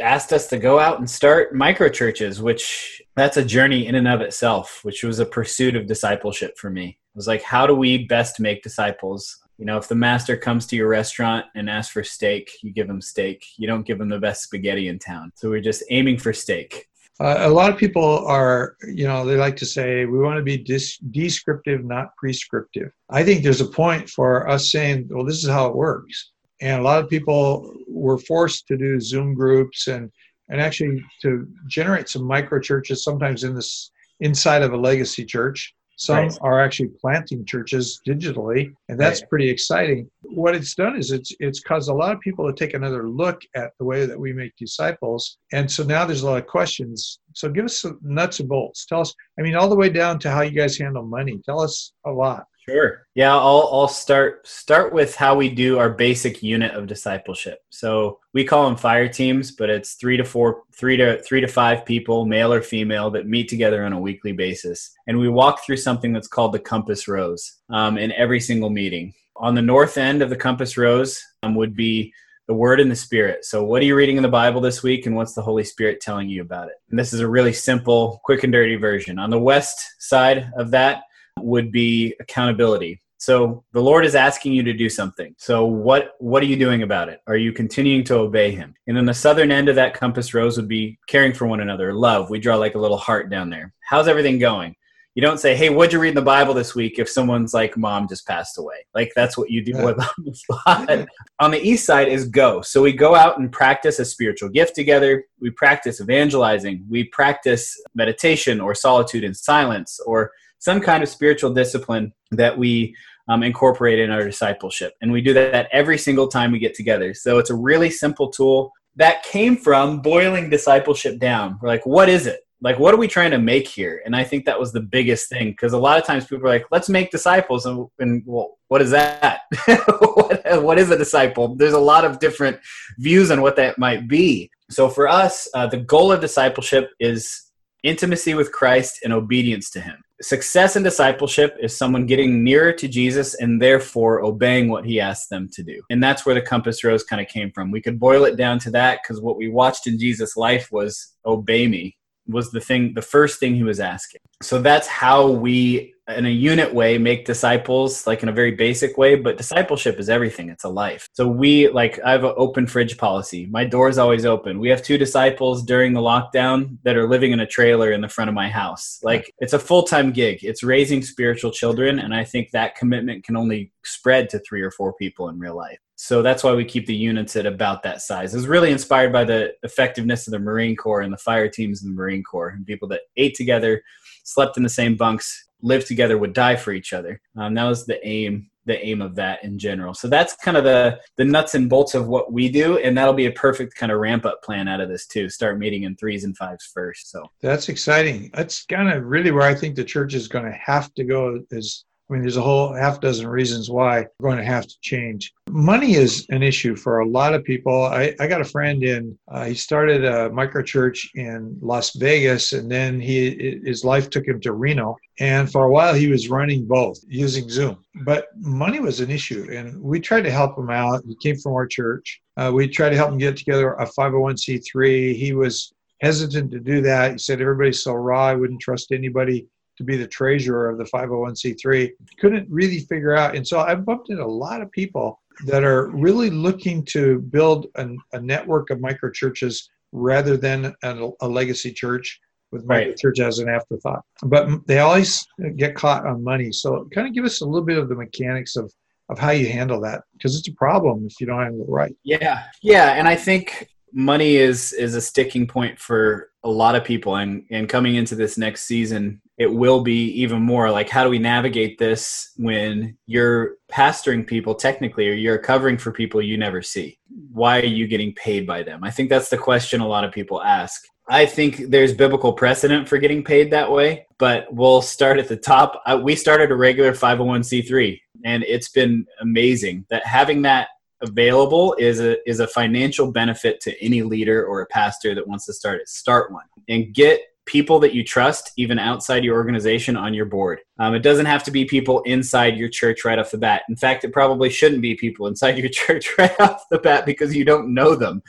asked 0.00 0.32
us 0.32 0.46
to 0.50 0.58
go 0.58 0.78
out 0.78 1.00
and 1.00 1.10
start 1.10 1.56
micro 1.56 1.88
churches, 1.88 2.40
which 2.40 3.02
that's 3.16 3.36
a 3.36 3.44
journey 3.44 3.88
in 3.88 3.96
and 3.96 4.06
of 4.06 4.20
itself, 4.20 4.78
which 4.84 5.02
was 5.02 5.18
a 5.18 5.26
pursuit 5.26 5.74
of 5.74 5.88
discipleship 5.88 6.56
for 6.56 6.70
me. 6.70 6.90
It 6.90 7.16
was 7.16 7.26
like, 7.26 7.42
how 7.42 7.66
do 7.66 7.74
we 7.74 8.06
best 8.06 8.38
make 8.38 8.62
disciples? 8.62 9.40
You 9.58 9.66
know, 9.66 9.76
if 9.76 9.88
the 9.88 9.96
master 9.96 10.36
comes 10.36 10.66
to 10.66 10.76
your 10.76 10.86
restaurant 10.86 11.46
and 11.56 11.68
asks 11.68 11.92
for 11.92 12.04
steak, 12.04 12.52
you 12.62 12.72
give 12.72 12.88
him 12.88 13.00
steak. 13.00 13.44
You 13.58 13.66
don't 13.66 13.84
give 13.84 14.00
him 14.00 14.08
the 14.08 14.20
best 14.20 14.44
spaghetti 14.44 14.86
in 14.86 15.00
town. 15.00 15.32
So 15.34 15.50
we're 15.50 15.60
just 15.60 15.82
aiming 15.90 16.18
for 16.18 16.32
steak. 16.32 16.86
Uh, 17.20 17.36
a 17.40 17.48
lot 17.48 17.70
of 17.70 17.78
people 17.78 18.26
are, 18.26 18.76
you 18.82 19.06
know, 19.06 19.24
they 19.24 19.36
like 19.36 19.56
to 19.56 19.66
say 19.66 20.06
we 20.06 20.18
want 20.18 20.36
to 20.36 20.42
be 20.42 20.56
dis- 20.56 20.98
descriptive, 20.98 21.84
not 21.84 22.16
prescriptive. 22.16 22.90
I 23.10 23.22
think 23.22 23.42
there's 23.42 23.60
a 23.60 23.66
point 23.66 24.08
for 24.08 24.48
us 24.48 24.72
saying, 24.72 25.08
well, 25.10 25.24
this 25.24 25.44
is 25.44 25.50
how 25.50 25.66
it 25.68 25.76
works. 25.76 26.32
And 26.60 26.80
a 26.80 26.84
lot 26.84 27.02
of 27.02 27.10
people 27.10 27.74
were 27.88 28.18
forced 28.18 28.66
to 28.68 28.76
do 28.76 29.00
Zoom 29.00 29.34
groups 29.34 29.88
and 29.88 30.10
and 30.48 30.60
actually 30.60 31.02
to 31.22 31.48
generate 31.66 32.08
some 32.08 32.24
micro 32.24 32.60
churches, 32.60 33.04
sometimes 33.04 33.42
in 33.44 33.54
this 33.54 33.90
inside 34.20 34.62
of 34.62 34.72
a 34.72 34.76
legacy 34.76 35.24
church, 35.24 35.74
some 36.02 36.16
right. 36.16 36.38
are 36.40 36.60
actually 36.60 36.90
planting 37.00 37.44
churches 37.44 38.00
digitally, 38.06 38.74
and 38.88 38.98
that's 38.98 39.20
right. 39.20 39.28
pretty 39.30 39.48
exciting. 39.48 40.10
What 40.22 40.54
it's 40.54 40.74
done 40.74 40.96
is 40.96 41.12
it's 41.12 41.32
it's 41.38 41.60
caused 41.60 41.88
a 41.88 41.94
lot 41.94 42.12
of 42.12 42.20
people 42.20 42.46
to 42.46 42.52
take 42.52 42.74
another 42.74 43.08
look 43.08 43.40
at 43.54 43.70
the 43.78 43.84
way 43.84 44.06
that 44.06 44.18
we 44.18 44.32
make 44.32 44.52
disciples, 44.56 45.38
and 45.52 45.70
so 45.70 45.84
now 45.84 46.04
there's 46.04 46.22
a 46.22 46.26
lot 46.26 46.38
of 46.38 46.46
questions. 46.46 47.20
So 47.34 47.48
give 47.48 47.64
us 47.64 47.78
some 47.78 47.98
nuts 48.02 48.40
and 48.40 48.48
bolts. 48.48 48.84
Tell 48.84 49.00
us, 49.00 49.14
I 49.38 49.42
mean, 49.42 49.54
all 49.54 49.68
the 49.68 49.76
way 49.76 49.90
down 49.90 50.18
to 50.20 50.30
how 50.30 50.40
you 50.42 50.50
guys 50.50 50.76
handle 50.76 51.04
money. 51.04 51.40
Tell 51.44 51.60
us 51.60 51.92
a 52.04 52.10
lot. 52.10 52.46
Sure. 52.68 53.08
Yeah, 53.16 53.34
I'll 53.34 53.68
I'll 53.72 53.88
start 53.88 54.46
start 54.46 54.92
with 54.92 55.16
how 55.16 55.34
we 55.34 55.48
do 55.48 55.78
our 55.78 55.90
basic 55.90 56.44
unit 56.44 56.72
of 56.74 56.86
discipleship. 56.86 57.58
So 57.70 58.20
we 58.34 58.44
call 58.44 58.66
them 58.66 58.76
fire 58.76 59.08
teams, 59.08 59.50
but 59.50 59.68
it's 59.68 59.94
three 59.94 60.16
to 60.16 60.24
four, 60.24 60.62
three 60.72 60.96
to 60.96 61.20
three 61.22 61.40
to 61.40 61.48
five 61.48 61.84
people, 61.84 62.24
male 62.24 62.52
or 62.52 62.62
female, 62.62 63.10
that 63.10 63.26
meet 63.26 63.48
together 63.48 63.84
on 63.84 63.92
a 63.92 64.00
weekly 64.00 64.30
basis, 64.30 64.92
and 65.08 65.18
we 65.18 65.28
walk 65.28 65.64
through 65.64 65.78
something 65.78 66.12
that's 66.12 66.28
called 66.28 66.52
the 66.52 66.60
compass 66.60 67.08
rose 67.08 67.58
um, 67.70 67.98
in 67.98 68.12
every 68.12 68.38
single 68.38 68.70
meeting. 68.70 69.12
On 69.36 69.56
the 69.56 69.62
north 69.62 69.98
end 69.98 70.22
of 70.22 70.30
the 70.30 70.36
compass 70.36 70.76
rose 70.76 71.20
um, 71.42 71.56
would 71.56 71.74
be 71.74 72.14
the 72.46 72.54
Word 72.54 72.78
and 72.78 72.90
the 72.90 72.96
Spirit. 72.96 73.44
So, 73.44 73.64
what 73.64 73.82
are 73.82 73.86
you 73.86 73.96
reading 73.96 74.18
in 74.18 74.22
the 74.22 74.28
Bible 74.28 74.60
this 74.60 74.84
week, 74.84 75.06
and 75.06 75.16
what's 75.16 75.34
the 75.34 75.42
Holy 75.42 75.64
Spirit 75.64 76.00
telling 76.00 76.28
you 76.28 76.42
about 76.42 76.68
it? 76.68 76.74
And 76.90 76.98
this 76.98 77.12
is 77.12 77.18
a 77.18 77.28
really 77.28 77.52
simple, 77.52 78.20
quick 78.22 78.44
and 78.44 78.52
dirty 78.52 78.76
version. 78.76 79.18
On 79.18 79.30
the 79.30 79.38
west 79.40 79.80
side 79.98 80.52
of 80.56 80.70
that 80.70 81.02
would 81.40 81.72
be 81.72 82.14
accountability. 82.20 83.00
So 83.18 83.62
the 83.72 83.80
Lord 83.80 84.04
is 84.04 84.16
asking 84.16 84.52
you 84.52 84.64
to 84.64 84.72
do 84.72 84.88
something. 84.88 85.32
So 85.38 85.64
what 85.64 86.14
what 86.18 86.42
are 86.42 86.46
you 86.46 86.56
doing 86.56 86.82
about 86.82 87.08
it? 87.08 87.20
Are 87.28 87.36
you 87.36 87.52
continuing 87.52 88.02
to 88.04 88.16
obey 88.16 88.50
him? 88.50 88.74
And 88.88 88.96
then 88.96 89.06
the 89.06 89.14
southern 89.14 89.52
end 89.52 89.68
of 89.68 89.76
that 89.76 89.94
compass 89.94 90.34
rose 90.34 90.56
would 90.56 90.66
be 90.66 90.98
caring 91.06 91.32
for 91.32 91.46
one 91.46 91.60
another, 91.60 91.92
love. 91.92 92.30
We 92.30 92.40
draw 92.40 92.56
like 92.56 92.74
a 92.74 92.80
little 92.80 92.96
heart 92.96 93.30
down 93.30 93.48
there. 93.48 93.72
How's 93.80 94.08
everything 94.08 94.40
going? 94.40 94.74
You 95.14 95.22
don't 95.22 95.38
say, 95.38 95.54
"Hey, 95.54 95.68
what'd 95.68 95.92
you 95.92 96.00
read 96.00 96.08
in 96.08 96.14
the 96.14 96.22
Bible 96.22 96.52
this 96.52 96.74
week?" 96.74 96.98
If 96.98 97.08
someone's 97.08 97.54
like, 97.54 97.76
"Mom 97.76 98.08
just 98.08 98.26
passed 98.26 98.58
away," 98.58 98.86
like 98.92 99.12
that's 99.14 99.38
what 99.38 99.50
you 99.50 99.62
do 99.62 99.72
yeah. 99.72 99.84
on 99.84 100.24
the 100.24 100.34
spot. 100.34 101.06
on 101.38 101.50
the 101.50 101.62
east 101.62 101.84
side 101.84 102.08
is 102.08 102.26
go. 102.26 102.62
So 102.62 102.82
we 102.82 102.92
go 102.92 103.14
out 103.14 103.38
and 103.38 103.52
practice 103.52 104.00
a 104.00 104.04
spiritual 104.04 104.48
gift 104.48 104.74
together. 104.74 105.26
We 105.38 105.50
practice 105.50 106.00
evangelizing. 106.00 106.86
We 106.88 107.04
practice 107.04 107.78
meditation 107.94 108.60
or 108.60 108.74
solitude 108.74 109.22
and 109.22 109.36
silence 109.36 110.00
or 110.06 110.32
some 110.62 110.80
kind 110.80 111.02
of 111.02 111.08
spiritual 111.08 111.52
discipline 111.52 112.12
that 112.30 112.56
we 112.56 112.94
um, 113.26 113.42
incorporate 113.42 113.98
in 113.98 114.12
our 114.12 114.22
discipleship. 114.22 114.94
And 115.02 115.10
we 115.10 115.20
do 115.20 115.34
that 115.34 115.68
every 115.72 115.98
single 115.98 116.28
time 116.28 116.52
we 116.52 116.60
get 116.60 116.74
together. 116.74 117.14
So 117.14 117.38
it's 117.38 117.50
a 117.50 117.54
really 117.54 117.90
simple 117.90 118.30
tool 118.30 118.70
that 118.94 119.24
came 119.24 119.56
from 119.56 120.02
boiling 120.02 120.50
discipleship 120.50 121.18
down. 121.18 121.58
We're 121.60 121.68
like, 121.68 121.84
what 121.84 122.08
is 122.08 122.28
it? 122.28 122.42
like 122.60 122.78
what 122.78 122.94
are 122.94 122.96
we 122.96 123.08
trying 123.08 123.32
to 123.32 123.38
make 123.38 123.66
here 123.66 124.00
and 124.06 124.14
i 124.14 124.22
think 124.22 124.44
that 124.44 124.60
was 124.60 124.72
the 124.72 124.80
biggest 124.80 125.28
thing 125.28 125.50
because 125.50 125.72
a 125.72 125.78
lot 125.78 125.98
of 125.98 126.06
times 126.06 126.24
people 126.26 126.46
are 126.46 126.50
like 126.50 126.64
let's 126.70 126.88
make 126.88 127.10
disciples 127.10 127.66
and, 127.66 127.88
and 127.98 128.22
well 128.24 128.56
what 128.68 128.80
is 128.80 128.90
that 128.90 129.40
what, 129.66 130.62
what 130.62 130.78
is 130.78 130.88
a 130.90 130.96
disciple 130.96 131.56
there's 131.56 131.72
a 131.72 131.78
lot 131.78 132.04
of 132.04 132.20
different 132.20 132.56
views 132.98 133.32
on 133.32 133.42
what 133.42 133.56
that 133.56 133.78
might 133.78 134.06
be 134.06 134.48
so 134.70 134.88
for 134.88 135.08
us 135.08 135.48
uh, 135.54 135.66
the 135.66 135.76
goal 135.76 136.12
of 136.12 136.20
discipleship 136.20 136.90
is 137.00 137.50
intimacy 137.82 138.34
with 138.34 138.52
christ 138.52 139.00
and 139.02 139.12
obedience 139.12 139.68
to 139.68 139.80
him 139.80 139.96
success 140.22 140.76
in 140.76 140.82
discipleship 140.82 141.56
is 141.60 141.76
someone 141.76 142.06
getting 142.06 142.44
nearer 142.44 142.72
to 142.72 142.88
jesus 142.88 143.34
and 143.34 143.60
therefore 143.60 144.22
obeying 144.22 144.68
what 144.68 144.84
he 144.84 145.00
asks 145.00 145.28
them 145.28 145.48
to 145.52 145.62
do. 145.62 145.80
And 145.90 146.02
that's 146.02 146.24
where 146.24 146.34
the 146.34 146.42
compass 146.42 146.84
rose 146.84 147.02
kind 147.02 147.20
of 147.20 147.28
came 147.28 147.50
from. 147.52 147.70
We 147.70 147.82
could 147.82 147.98
boil 147.98 148.24
it 148.24 148.36
down 148.36 148.58
to 148.60 148.70
that 148.70 149.00
because 149.02 149.20
what 149.20 149.36
we 149.36 149.48
watched 149.48 149.86
in 149.86 149.98
jesus 149.98 150.36
life 150.36 150.70
was 150.70 151.14
obey 151.26 151.66
me 151.66 151.96
was 152.28 152.50
the 152.52 152.60
thing 152.60 152.94
the 152.94 153.02
first 153.02 153.40
thing 153.40 153.54
he 153.54 153.64
was 153.64 153.80
asking. 153.80 154.20
So 154.42 154.60
that's 154.60 154.86
how 154.86 155.28
we 155.28 155.91
in 156.08 156.26
a 156.26 156.30
unit 156.30 156.74
way 156.74 156.98
make 156.98 157.24
disciples 157.24 158.06
like 158.08 158.22
in 158.24 158.28
a 158.28 158.32
very 158.32 158.50
basic 158.50 158.98
way 158.98 159.14
but 159.14 159.36
discipleship 159.36 160.00
is 160.00 160.08
everything. 160.08 160.48
It's 160.48 160.64
a 160.64 160.68
life. 160.68 161.08
So 161.12 161.28
we 161.28 161.68
like 161.68 162.00
i 162.04 162.10
have 162.10 162.24
an 162.24 162.34
open 162.36 162.66
fridge 162.66 162.98
policy. 162.98 163.46
My 163.46 163.64
door 163.64 163.88
is 163.88 163.98
always 163.98 164.26
open. 164.26 164.58
We 164.58 164.68
have 164.70 164.82
two 164.82 164.98
disciples 164.98 165.62
during 165.62 165.92
the 165.92 166.00
lockdown 166.00 166.78
that 166.82 166.96
are 166.96 167.08
living 167.08 167.32
in 167.32 167.40
a 167.40 167.46
trailer 167.46 167.92
in 167.92 168.00
the 168.00 168.08
front 168.08 168.28
of 168.28 168.34
my 168.34 168.48
house. 168.48 168.98
Like 169.02 169.32
it's 169.38 169.52
a 169.52 169.58
full-time 169.58 170.12
gig. 170.12 170.40
It's 170.42 170.62
raising 170.62 171.02
spiritual 171.02 171.50
children 171.50 171.98
and 171.98 172.14
i 172.14 172.24
think 172.24 172.50
that 172.50 172.76
commitment 172.76 173.24
can 173.24 173.36
only 173.36 173.72
spread 173.84 174.28
to 174.30 174.38
three 174.40 174.62
or 174.62 174.70
four 174.70 174.92
people 174.94 175.28
in 175.28 175.38
real 175.38 175.56
life. 175.56 175.78
So 175.96 176.20
that's 176.20 176.42
why 176.42 176.52
we 176.52 176.64
keep 176.64 176.86
the 176.86 176.96
units 176.96 177.36
at 177.36 177.46
about 177.46 177.84
that 177.84 178.02
size. 178.02 178.34
It 178.34 178.38
was 178.38 178.48
really 178.48 178.72
inspired 178.72 179.12
by 179.12 179.22
the 179.22 179.54
effectiveness 179.62 180.26
of 180.26 180.32
the 180.32 180.40
Marine 180.40 180.74
Corps 180.74 181.02
and 181.02 181.12
the 181.12 181.18
fire 181.18 181.48
teams 181.48 181.84
in 181.84 181.90
the 181.90 181.94
Marine 181.94 182.24
Corps 182.24 182.48
and 182.48 182.66
people 182.66 182.88
that 182.88 183.02
ate 183.16 183.36
together, 183.36 183.82
slept 184.24 184.56
in 184.56 184.64
the 184.64 184.68
same 184.68 184.96
bunks, 184.96 185.48
lived 185.62 185.86
together, 185.86 186.18
would 186.18 186.32
die 186.32 186.56
for 186.56 186.72
each 186.72 186.92
other. 186.92 187.20
Um, 187.36 187.54
that 187.54 187.64
was 187.64 187.86
the 187.86 188.04
aim 188.06 188.48
the 188.64 188.84
aim 188.84 189.02
of 189.02 189.16
that 189.16 189.42
in 189.42 189.58
general. 189.58 189.94
So 189.94 190.08
that's 190.08 190.36
kind 190.36 190.56
of 190.56 190.64
the 190.64 191.00
the 191.16 191.24
nuts 191.24 191.54
and 191.54 191.68
bolts 191.68 191.94
of 191.94 192.06
what 192.08 192.32
we 192.32 192.48
do, 192.48 192.78
and 192.78 192.96
that'll 192.96 193.12
be 193.12 193.26
a 193.26 193.32
perfect 193.32 193.74
kind 193.74 193.90
of 193.90 193.98
ramp 193.98 194.24
up 194.24 194.42
plan 194.42 194.68
out 194.68 194.80
of 194.80 194.88
this 194.88 195.06
too. 195.06 195.28
Start 195.28 195.58
meeting 195.58 195.82
in 195.82 195.96
threes 195.96 196.24
and 196.24 196.36
fives 196.36 196.70
first. 196.72 197.10
So 197.10 197.24
that's 197.40 197.68
exciting. 197.68 198.30
That's 198.34 198.64
kind 198.66 198.90
of 198.90 199.04
really 199.04 199.30
where 199.30 199.48
I 199.48 199.54
think 199.54 199.74
the 199.74 199.84
church 199.84 200.14
is 200.14 200.28
going 200.28 200.44
to 200.44 200.58
have 200.64 200.92
to 200.94 201.04
go 201.04 201.40
is 201.50 201.84
I 202.12 202.14
mean, 202.14 202.22
there's 202.22 202.36
a 202.36 202.42
whole 202.42 202.74
half 202.74 203.00
dozen 203.00 203.26
reasons 203.26 203.70
why 203.70 204.06
we're 204.18 204.28
going 204.28 204.38
to 204.38 204.44
have 204.44 204.66
to 204.66 204.74
change. 204.82 205.32
Money 205.48 205.94
is 205.94 206.26
an 206.28 206.42
issue 206.42 206.76
for 206.76 206.98
a 206.98 207.08
lot 207.08 207.32
of 207.32 207.42
people. 207.42 207.86
I, 207.86 208.14
I 208.20 208.26
got 208.26 208.42
a 208.42 208.44
friend 208.44 208.84
in, 208.84 209.18
uh, 209.28 209.46
he 209.46 209.54
started 209.54 210.04
a 210.04 210.28
micro 210.28 210.62
church 210.62 211.10
in 211.14 211.56
Las 211.62 211.96
Vegas, 211.96 212.52
and 212.52 212.70
then 212.70 213.00
he 213.00 213.62
his 213.64 213.82
life 213.82 214.10
took 214.10 214.26
him 214.26 214.42
to 214.42 214.52
Reno. 214.52 214.96
And 215.20 215.50
for 215.50 215.64
a 215.64 215.70
while, 215.70 215.94
he 215.94 216.08
was 216.08 216.28
running 216.28 216.66
both 216.66 216.98
using 217.06 217.48
Zoom. 217.48 217.84
But 218.04 218.28
money 218.36 218.80
was 218.80 219.00
an 219.00 219.10
issue, 219.10 219.46
and 219.52 219.80
we 219.80 220.00
tried 220.00 220.22
to 220.22 220.30
help 220.30 220.58
him 220.58 220.70
out. 220.70 221.02
He 221.06 221.16
came 221.22 221.36
from 221.36 221.52
our 221.52 221.66
church. 221.66 222.20
Uh, 222.36 222.50
we 222.54 222.66
tried 222.66 222.90
to 222.90 222.96
help 222.96 223.10
him 223.10 223.18
get 223.18 223.36
together 223.36 223.74
a 223.74 223.86
501c3. 223.86 225.14
He 225.14 225.34
was 225.34 225.72
hesitant 226.00 226.50
to 226.52 226.60
do 226.60 226.80
that. 226.80 227.12
He 227.12 227.18
said 227.18 227.40
everybody's 227.40 227.82
so 227.82 227.92
raw, 227.92 228.26
I 228.26 228.34
wouldn't 228.34 228.60
trust 228.60 228.90
anybody 228.90 229.46
to 229.78 229.84
be 229.84 229.96
the 229.96 230.06
treasurer 230.06 230.70
of 230.70 230.78
the 230.78 230.84
501c3 230.84 231.90
couldn't 232.18 232.48
really 232.50 232.80
figure 232.80 233.16
out 233.16 233.34
and 233.34 233.46
so 233.46 233.60
i 233.60 233.74
bumped 233.74 234.10
into 234.10 234.22
a 234.22 234.26
lot 234.26 234.60
of 234.60 234.70
people 234.70 235.20
that 235.46 235.64
are 235.64 235.88
really 235.88 236.30
looking 236.30 236.84
to 236.84 237.20
build 237.20 237.66
an, 237.76 237.98
a 238.12 238.20
network 238.20 238.70
of 238.70 238.80
micro 238.80 239.10
churches 239.10 239.70
rather 239.92 240.36
than 240.36 240.74
a, 240.82 241.08
a 241.20 241.28
legacy 241.28 241.72
church 241.72 242.20
with 242.52 242.64
my 242.64 242.76
right. 242.76 242.96
church 242.96 243.18
as 243.18 243.38
an 243.38 243.48
afterthought. 243.48 244.04
But 244.22 244.66
they 244.66 244.78
always 244.78 245.26
get 245.56 245.74
caught 245.74 246.06
on 246.06 246.22
money. 246.22 246.52
So 246.52 246.88
kind 246.94 247.06
of 247.06 247.14
give 247.14 247.24
us 247.24 247.40
a 247.40 247.46
little 247.46 247.66
bit 247.66 247.78
of 247.78 247.88
the 247.88 247.96
mechanics 247.96 248.56
of 248.56 248.72
of 249.08 249.18
how 249.18 249.30
you 249.30 249.46
handle 249.46 249.80
that 249.80 250.04
because 250.12 250.38
it's 250.38 250.48
a 250.48 250.52
problem 250.52 251.06
if 251.06 251.20
you 251.20 251.26
don't 251.26 251.42
handle 251.42 251.62
it 251.62 251.68
right. 251.68 251.94
Yeah. 252.04 252.44
Yeah 252.62 252.92
and 252.92 253.08
i 253.08 253.16
think 253.16 253.68
money 253.92 254.36
is 254.36 254.72
is 254.72 254.94
a 254.94 255.00
sticking 255.00 255.46
point 255.46 255.78
for 255.78 256.30
a 256.44 256.48
lot 256.48 256.74
of 256.74 256.84
people 256.84 257.16
and 257.16 257.44
and 257.50 257.68
coming 257.68 257.96
into 257.96 258.14
this 258.14 258.38
next 258.38 258.62
season 258.62 259.20
it 259.38 259.52
will 259.52 259.80
be 259.80 260.04
even 260.12 260.40
more 260.40 260.70
like 260.70 260.88
how 260.88 261.02
do 261.02 261.10
we 261.10 261.18
navigate 261.18 261.76
this 261.76 262.30
when 262.36 262.96
you're 263.06 263.56
pastoring 263.70 264.26
people 264.26 264.54
technically 264.54 265.08
or 265.08 265.14
you're 265.14 265.38
covering 265.38 265.76
for 265.78 265.90
people 265.90 266.22
you 266.22 266.38
never 266.38 266.62
see? 266.62 266.98
Why 267.32 267.60
are 267.60 267.64
you 267.64 267.88
getting 267.88 268.14
paid 268.14 268.46
by 268.46 268.62
them? 268.62 268.84
I 268.84 268.90
think 268.90 269.08
that's 269.08 269.30
the 269.30 269.38
question 269.38 269.80
a 269.80 269.88
lot 269.88 270.04
of 270.04 270.12
people 270.12 270.42
ask 270.42 270.84
i 271.12 271.24
think 271.24 271.70
there's 271.70 271.92
biblical 271.94 272.32
precedent 272.32 272.88
for 272.88 272.98
getting 272.98 273.22
paid 273.22 273.50
that 273.50 273.70
way 273.70 274.06
but 274.18 274.52
we'll 274.52 274.82
start 274.82 275.18
at 275.18 275.28
the 275.28 275.36
top 275.36 275.80
we 276.02 276.16
started 276.16 276.50
a 276.50 276.54
regular 276.54 276.92
501c3 276.92 278.00
and 278.24 278.42
it's 278.44 278.68
been 278.68 279.06
amazing 279.20 279.84
that 279.90 280.04
having 280.04 280.42
that 280.42 280.68
available 281.02 281.74
is 281.78 282.00
a 282.00 282.16
is 282.28 282.40
a 282.40 282.46
financial 282.46 283.10
benefit 283.10 283.60
to 283.60 283.84
any 283.84 284.02
leader 284.02 284.44
or 284.44 284.62
a 284.62 284.66
pastor 284.66 285.14
that 285.14 285.26
wants 285.26 285.46
to 285.46 285.52
start 285.52 285.80
it 285.80 285.88
start 285.88 286.32
one 286.32 286.44
and 286.68 286.94
get 286.94 287.20
people 287.44 287.80
that 287.80 287.94
you 287.94 288.04
trust, 288.04 288.52
even 288.56 288.78
outside 288.78 289.24
your 289.24 289.36
organization, 289.36 289.96
on 289.96 290.14
your 290.14 290.24
board. 290.24 290.60
Um, 290.78 290.94
it 290.94 291.00
doesn't 291.00 291.26
have 291.26 291.42
to 291.44 291.50
be 291.50 291.64
people 291.64 292.00
inside 292.02 292.56
your 292.56 292.68
church 292.68 293.04
right 293.04 293.18
off 293.18 293.30
the 293.30 293.38
bat. 293.38 293.62
In 293.68 293.76
fact, 293.76 294.04
it 294.04 294.12
probably 294.12 294.48
shouldn't 294.48 294.80
be 294.80 294.94
people 294.94 295.26
inside 295.26 295.58
your 295.58 295.68
church 295.72 296.10
right 296.18 296.38
off 296.40 296.64
the 296.70 296.78
bat 296.78 297.04
because 297.04 297.34
you 297.34 297.44
don't 297.44 297.74
know 297.74 297.94
them. 297.94 298.22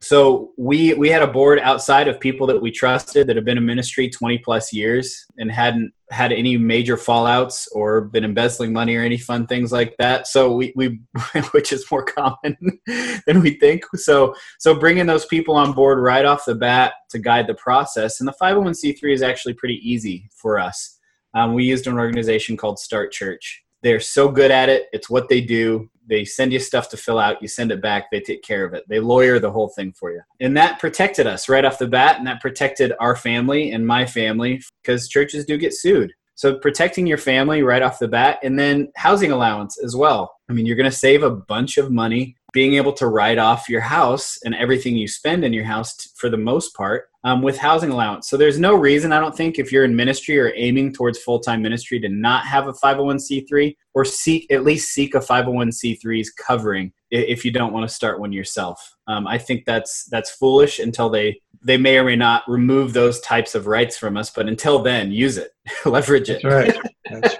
So 0.00 0.52
we 0.56 0.94
we 0.94 1.08
had 1.08 1.22
a 1.22 1.26
board 1.26 1.58
outside 1.58 2.06
of 2.06 2.20
people 2.20 2.46
that 2.46 2.62
we 2.62 2.70
trusted 2.70 3.26
that 3.26 3.36
have 3.36 3.44
been 3.44 3.58
in 3.58 3.66
ministry 3.66 4.08
20 4.08 4.38
plus 4.38 4.72
years 4.72 5.26
and 5.38 5.50
hadn't 5.50 5.92
had 6.10 6.32
any 6.32 6.56
major 6.56 6.96
fallouts 6.96 7.66
or 7.72 8.02
been 8.02 8.24
embezzling 8.24 8.72
money 8.72 8.94
or 8.94 9.02
any 9.02 9.18
fun 9.18 9.46
things 9.46 9.72
like 9.72 9.96
that. 9.98 10.28
So 10.28 10.54
we, 10.54 10.72
we 10.76 11.00
which 11.50 11.72
is 11.72 11.84
more 11.90 12.04
common 12.04 12.56
than 13.26 13.40
we 13.40 13.58
think. 13.58 13.82
So 13.96 14.34
so 14.60 14.78
bringing 14.78 15.06
those 15.06 15.26
people 15.26 15.56
on 15.56 15.72
board 15.72 15.98
right 15.98 16.24
off 16.24 16.44
the 16.46 16.54
bat 16.54 16.94
to 17.10 17.18
guide 17.18 17.48
the 17.48 17.54
process. 17.54 18.20
And 18.20 18.28
the 18.28 18.34
501c3 18.40 19.12
is 19.12 19.22
actually 19.22 19.54
pretty 19.54 19.80
easy 19.82 20.30
for 20.40 20.60
us 20.60 20.98
um, 21.34 21.54
we 21.54 21.64
used 21.64 21.86
an 21.86 21.98
organization 21.98 22.56
called 22.56 22.78
Start 22.78 23.12
Church. 23.12 23.62
They're 23.82 24.00
so 24.00 24.28
good 24.28 24.50
at 24.50 24.68
it. 24.68 24.86
It's 24.92 25.08
what 25.08 25.28
they 25.28 25.40
do. 25.40 25.88
They 26.08 26.24
send 26.24 26.52
you 26.52 26.58
stuff 26.58 26.88
to 26.90 26.96
fill 26.96 27.18
out. 27.18 27.42
You 27.42 27.48
send 27.48 27.70
it 27.70 27.82
back. 27.82 28.10
They 28.10 28.20
take 28.20 28.42
care 28.42 28.64
of 28.64 28.74
it. 28.74 28.84
They 28.88 29.00
lawyer 29.00 29.38
the 29.38 29.50
whole 29.50 29.68
thing 29.68 29.92
for 29.92 30.10
you. 30.10 30.22
And 30.40 30.56
that 30.56 30.80
protected 30.80 31.26
us 31.26 31.48
right 31.48 31.64
off 31.64 31.78
the 31.78 31.86
bat. 31.86 32.18
And 32.18 32.26
that 32.26 32.40
protected 32.40 32.92
our 33.00 33.14
family 33.14 33.72
and 33.72 33.86
my 33.86 34.06
family 34.06 34.62
because 34.82 35.08
churches 35.08 35.44
do 35.44 35.58
get 35.58 35.74
sued. 35.74 36.12
So 36.34 36.56
protecting 36.56 37.06
your 37.06 37.18
family 37.18 37.62
right 37.64 37.82
off 37.82 37.98
the 37.98 38.06
bat 38.06 38.38
and 38.44 38.56
then 38.58 38.92
housing 38.96 39.32
allowance 39.32 39.76
as 39.82 39.96
well. 39.96 40.36
I 40.48 40.52
mean, 40.52 40.66
you're 40.66 40.76
going 40.76 40.90
to 40.90 40.96
save 40.96 41.24
a 41.24 41.30
bunch 41.30 41.78
of 41.78 41.90
money 41.90 42.36
being 42.58 42.74
able 42.74 42.92
to 42.92 43.06
write 43.06 43.38
off 43.38 43.68
your 43.68 43.80
house 43.80 44.36
and 44.44 44.52
everything 44.52 44.96
you 44.96 45.06
spend 45.06 45.44
in 45.44 45.52
your 45.52 45.62
house 45.62 45.94
t- 45.94 46.10
for 46.16 46.28
the 46.28 46.36
most 46.36 46.74
part 46.74 47.04
um, 47.22 47.40
with 47.40 47.56
housing 47.56 47.90
allowance. 47.90 48.28
So 48.28 48.36
there's 48.36 48.58
no 48.58 48.74
reason, 48.74 49.12
I 49.12 49.20
don't 49.20 49.36
think, 49.36 49.60
if 49.60 49.70
you're 49.70 49.84
in 49.84 49.94
ministry 49.94 50.40
or 50.40 50.52
aiming 50.56 50.92
towards 50.92 51.20
full 51.20 51.38
time 51.38 51.62
ministry 51.62 52.00
to 52.00 52.08
not 52.08 52.46
have 52.46 52.66
a 52.66 52.72
501c3 52.72 53.76
or 53.94 54.04
seek 54.04 54.50
at 54.50 54.64
least 54.64 54.88
seek 54.88 55.14
a 55.14 55.20
501c3's 55.20 56.30
covering 56.30 56.92
if 57.12 57.44
you 57.44 57.52
don't 57.52 57.72
want 57.72 57.88
to 57.88 57.94
start 57.94 58.18
one 58.18 58.32
yourself. 58.32 58.96
Um, 59.06 59.28
I 59.28 59.38
think 59.38 59.64
that's 59.64 60.06
that's 60.10 60.32
foolish 60.32 60.80
until 60.80 61.10
they 61.10 61.40
they 61.62 61.76
may 61.76 61.96
or 61.96 62.02
may 62.02 62.16
not 62.16 62.42
remove 62.48 62.92
those 62.92 63.20
types 63.20 63.54
of 63.54 63.68
rights 63.68 63.96
from 63.96 64.16
us, 64.16 64.30
but 64.30 64.48
until 64.48 64.80
then, 64.80 65.12
use 65.12 65.38
it, 65.38 65.52
leverage 65.86 66.28
it. 66.28 66.42
That's 66.42 66.74
right. 66.74 66.92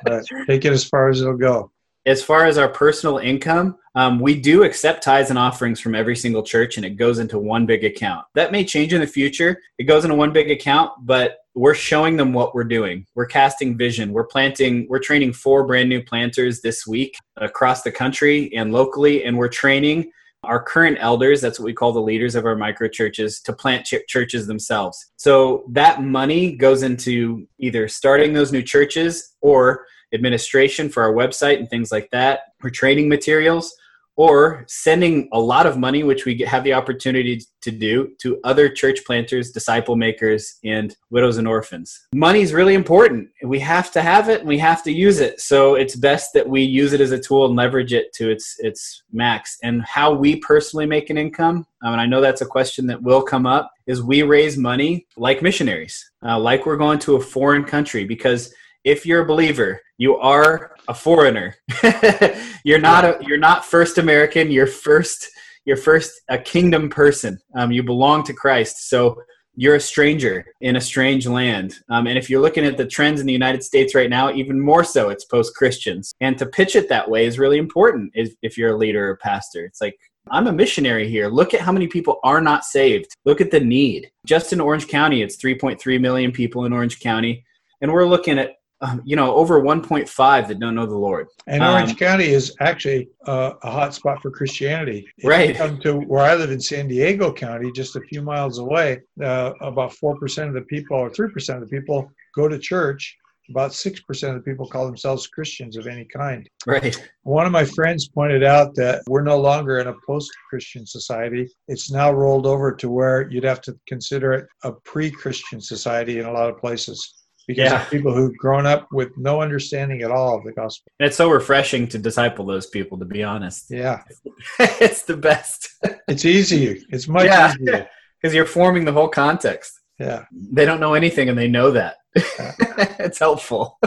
That's 0.05 0.31
right. 0.31 0.47
Take 0.47 0.65
it 0.65 0.73
as 0.73 0.85
far 0.85 1.09
as 1.09 1.21
it'll 1.21 1.37
go. 1.37 1.73
As 2.09 2.23
far 2.23 2.47
as 2.47 2.57
our 2.57 2.71
personal 2.71 3.19
income, 3.19 3.77
um, 3.95 4.19
we 4.19 4.35
do 4.41 4.65
accept 4.65 5.03
tithes 5.03 5.29
and 5.29 5.39
offerings 5.39 5.79
from 5.79 5.95
every 5.95 6.17
single 6.17 6.43
church, 6.43 6.79
and 6.79 6.87
it 6.87 6.97
goes 6.97 7.19
into 7.19 7.39
one 7.39 7.67
big 7.67 7.85
account. 7.85 8.25
That 8.35 8.51
may 8.51 8.65
change 8.65 8.95
in 8.95 9.03
the 9.03 9.07
future. 9.07 9.61
It 9.79 9.85
goes 9.85 10.05
into 10.05 10.17
one 10.17 10.33
big 10.33 10.51
account, 10.51 10.93
but 11.03 11.41
we're 11.55 11.75
showing 11.75 12.17
them 12.17 12.33
what 12.33 12.55
we're 12.55 12.65
doing. 12.65 13.05
We're 13.15 13.27
casting 13.27 13.77
vision. 13.77 14.15
We're 14.15 14.25
planting, 14.25 14.87
we're 14.89 15.01
training 15.01 15.35
four 15.35 15.67
brand 15.67 15.91
new 15.91 16.03
planters 16.03 16.63
this 16.63 16.87
week 16.87 17.15
across 17.37 17.83
the 17.83 17.93
country 17.93 18.55
and 18.57 18.73
locally, 18.73 19.25
and 19.25 19.37
we're 19.37 19.49
training 19.49 20.11
our 20.45 20.63
current 20.63 20.97
elders, 21.01 21.41
that's 21.41 21.59
what 21.59 21.67
we 21.67 21.75
call 21.75 21.93
the 21.93 22.01
leaders 22.01 22.37
of 22.37 22.47
our 22.47 22.55
micro 22.55 22.89
churches, 22.89 23.41
to 23.41 23.53
plant 23.53 23.85
ch- 23.85 24.07
churches 24.07 24.47
themselves. 24.47 25.11
So 25.17 25.65
that 25.71 26.03
money 26.03 26.57
goes 26.57 26.85
into 26.85 27.47
either 27.59 27.89
starting 27.89 28.33
those 28.33 28.53
new 28.53 28.63
churches 28.63 29.35
or 29.43 29.85
administration 30.13 30.89
for 30.89 31.03
our 31.03 31.13
website 31.13 31.59
and 31.59 31.69
things 31.69 31.93
like 31.93 32.11
that, 32.11 32.41
or 32.63 32.71
training 32.71 33.09
materials, 33.09 33.75
or 34.19 34.65
sending 34.67 35.29
a 35.33 35.39
lot 35.39 35.65
of 35.65 35.79
money, 35.79 36.03
which 36.03 36.25
we 36.25 36.37
have 36.39 36.65
the 36.65 36.73
opportunity 36.73 37.41
to 37.61 37.71
do, 37.71 38.11
to 38.19 38.41
other 38.43 38.69
church 38.69 39.05
planters, 39.05 39.53
disciple 39.53 39.95
makers, 39.95 40.59
and 40.65 40.97
widows 41.11 41.39
and 41.39 41.47
orphans. 41.47 42.09
Money 42.13 42.41
is 42.41 42.53
really 42.53 42.75
important. 42.75 43.29
We 43.45 43.61
have 43.61 43.93
to 43.93 44.03
have 44.03 44.29
it 44.29 44.41
and 44.41 44.49
we 44.49 44.59
have 44.59 44.83
to 44.83 44.93
use 44.93 45.21
it. 45.21 45.41
So 45.41 45.77
it's 45.77 45.95
best 45.95 46.33
that 46.35 46.49
we 46.49 46.63
use 46.63 46.93
it 46.93 47.01
as 47.01 47.13
a 47.13 47.19
tool 47.21 47.47
and 47.47 47.55
leverage 47.55 47.93
it 47.93 48.13
to 48.15 48.29
its 48.29 48.57
its 48.59 49.05
max. 49.13 49.57
And 49.63 49.83
how 49.83 50.13
we 50.13 50.35
personally 50.41 50.87
make 50.87 51.11
an 51.11 51.17
income, 51.17 51.65
um, 51.85 51.93
and 51.93 52.01
I 52.01 52.07
know 52.07 52.21
that's 52.21 52.41
a 52.41 52.47
question 52.47 52.89
that 52.89 53.01
will 53.01 53.23
come 53.23 53.47
up, 53.47 53.71
is 53.87 54.03
we 54.03 54.25
raise 54.25 54.59
money 54.59 55.07
like 55.17 55.43
missionaries, 55.43 56.11
uh, 56.27 56.41
like 56.41 56.67
we're 56.67 56.77
going 56.77 56.99
to 57.01 57.15
a 57.15 57.21
foreign 57.21 57.63
country 57.63 58.05
because 58.05 58.53
if 58.85 59.05
you're 59.05 59.23
a 59.23 59.27
believer, 59.27 59.81
you 59.99 60.17
are 60.17 60.77
a 60.89 60.95
foreigner. 60.95 61.55
you're 62.65 62.81
not 62.81 63.05
a 63.05 63.19
you're 63.27 63.39
not 63.39 63.65
first 63.65 63.99
American. 63.99 64.51
You're 64.51 64.67
first 64.67 65.29
you're 65.65 65.77
first 65.77 66.21
a 66.29 66.39
kingdom 66.39 66.89
person. 66.89 67.39
Um, 67.55 67.71
you 67.71 67.83
belong 67.83 68.23
to 68.25 68.33
Christ. 68.33 68.89
So 68.89 69.21
you're 69.61 69.75
a 69.75 69.81
stranger 69.81 70.47
in 70.61 70.77
a 70.77 70.81
strange 70.81 71.27
land. 71.27 71.81
Um, 71.91 72.07
and 72.07 72.17
if 72.17 72.31
you're 72.31 72.41
looking 72.41 72.65
at 72.65 72.77
the 72.77 72.87
trends 72.87 73.21
in 73.21 73.27
the 73.27 73.33
United 73.33 73.65
States 73.65 73.93
right 73.93 74.09
now, 74.09 74.33
even 74.33 74.61
more 74.61 74.85
so, 74.85 75.11
it's 75.11 75.25
post 75.25 75.57
Christians. 75.57 76.15
And 76.21 76.39
to 76.39 76.47
pitch 76.47 76.77
it 76.77 76.89
that 76.89 77.11
way 77.11 77.27
is 77.27 77.41
really 77.41 77.59
important 77.59 78.13
if, 78.15 78.33
if 78.41 78.57
you're 78.57 78.75
a 78.75 78.77
leader 78.77 79.11
or 79.11 79.17
pastor. 79.17 79.65
It's 79.65 79.81
like, 79.81 79.99
I'm 80.31 80.47
a 80.47 80.53
missionary 80.53 81.09
here. 81.09 81.27
Look 81.27 81.55
at 81.55 81.61
how 81.61 81.73
many 81.73 81.89
people 81.89 82.21
are 82.23 82.41
not 82.41 82.65
saved. 82.65 83.09
Look 83.25 83.41
at 83.41 83.51
the 83.51 83.59
need. 83.59 84.11
Just 84.25 84.53
in 84.53 84.61
Orange 84.61 84.87
County, 84.87 85.23
it's 85.23 85.37
3.3 85.37 86.01
million 86.01 86.31
people 86.31 86.65
in 86.65 86.73
Orange 86.73 87.01
County. 87.01 87.45
And 87.81 87.93
we're 87.93 88.07
looking 88.07 88.39
at 88.39 88.58
um, 88.81 89.03
you 89.05 89.17
know, 89.17 89.35
over 89.35 89.61
1.5 89.61 90.49
that 90.49 90.61
don't 90.61 90.75
know 90.75 90.87
the 90.87 90.97
Lord. 90.97 91.29
And 91.47 91.63
Orange 91.63 91.91
um, 91.91 91.97
County 91.97 92.27
is 92.27 92.55
actually 92.61 93.09
uh, 93.27 93.55
a 93.63 93.71
hot 93.71 93.95
spot 93.95 94.23
for 94.23 94.31
Christianity. 94.31 95.07
If 95.19 95.29
right. 95.29 95.57
come 95.57 95.81
to 95.81 95.95
where 95.95 96.25
I 96.25 96.35
live 96.35 96.51
in 96.51 96.61
San 96.61 96.87
Diego 96.87 97.33
County, 97.33 97.73
just 97.73 97.97
a 97.97 98.01
few 98.01 98.23
miles 98.23 98.59
away, 98.59 99.01
uh, 99.23 99.53
about 99.61 99.93
4% 99.93 100.49
of 100.49 100.55
the 100.55 100.63
people 100.63 100.97
or 100.97 101.11
3% 101.11 101.55
of 101.55 101.61
the 101.61 101.67
people 101.67 102.11
go 102.35 102.49
to 102.49 102.59
church. 102.59 103.17
About 103.51 103.71
6% 103.71 104.29
of 104.29 104.35
the 104.35 104.43
people 104.43 104.69
call 104.69 104.85
themselves 104.85 105.27
Christians 105.27 105.79
of 105.79 105.87
any 105.87 106.05
kind. 106.05 106.47
Right. 106.67 106.95
One 107.23 107.47
of 107.47 107.53
my 107.53 107.65
friends 107.65 108.07
pointed 108.07 108.45
out 108.45 108.75
that 108.75 109.03
we're 109.09 109.23
no 109.23 109.41
longer 109.41 109.79
in 109.79 109.87
a 109.87 109.95
post 110.07 110.31
Christian 110.51 110.85
society. 110.85 111.49
It's 111.67 111.91
now 111.91 112.13
rolled 112.13 112.45
over 112.45 112.75
to 112.75 112.91
where 112.91 113.27
you'd 113.31 113.45
have 113.45 113.63
to 113.63 113.75
consider 113.89 114.35
it 114.35 114.49
a 114.65 114.73
pre 114.73 115.11
Christian 115.11 115.63
society 115.63 116.19
in 116.19 116.27
a 116.27 116.31
lot 116.31 116.51
of 116.51 116.59
places 116.59 117.19
because 117.49 117.73
yeah. 117.73 117.83
of 117.83 117.91
people 117.91 118.15
who've 118.15 118.37
grown 118.37 118.67
up 118.67 118.87
with 118.93 119.17
no 119.17 119.41
understanding 119.41 120.03
at 120.03 120.11
all 120.11 120.37
of 120.37 120.45
the 120.45 120.53
gospel. 120.53 120.93
And 121.01 121.07
it's 121.07 121.17
so 121.17 121.31
refreshing 121.31 121.89
to 121.89 121.99
disciple 121.99 122.45
those 122.45 122.67
people, 122.67 122.99
to 122.99 123.07
be 123.07 123.25
honest. 123.25 123.71
Yeah. 123.71 124.03
it's 124.61 125.03
the 125.03 125.17
best. 125.17 125.71
it's 126.07 126.27
easy. 126.27 126.85
It's 126.91 127.09
much 127.09 127.25
yeah. 127.25 127.55
easier. 127.61 127.89
Because 128.21 128.35
you're 128.35 128.47
forming 128.47 128.85
the 128.85 128.91
whole 128.91 129.07
context. 129.07 129.79
Yeah. 130.01 130.25
They 130.33 130.65
don't 130.65 130.81
know 130.81 130.95
anything 130.95 131.29
and 131.29 131.39
they 131.39 131.47
know 131.47 131.71
that. 131.71 131.99
Yeah. 132.17 132.53
it's 132.99 133.21
helpful. 133.21 133.79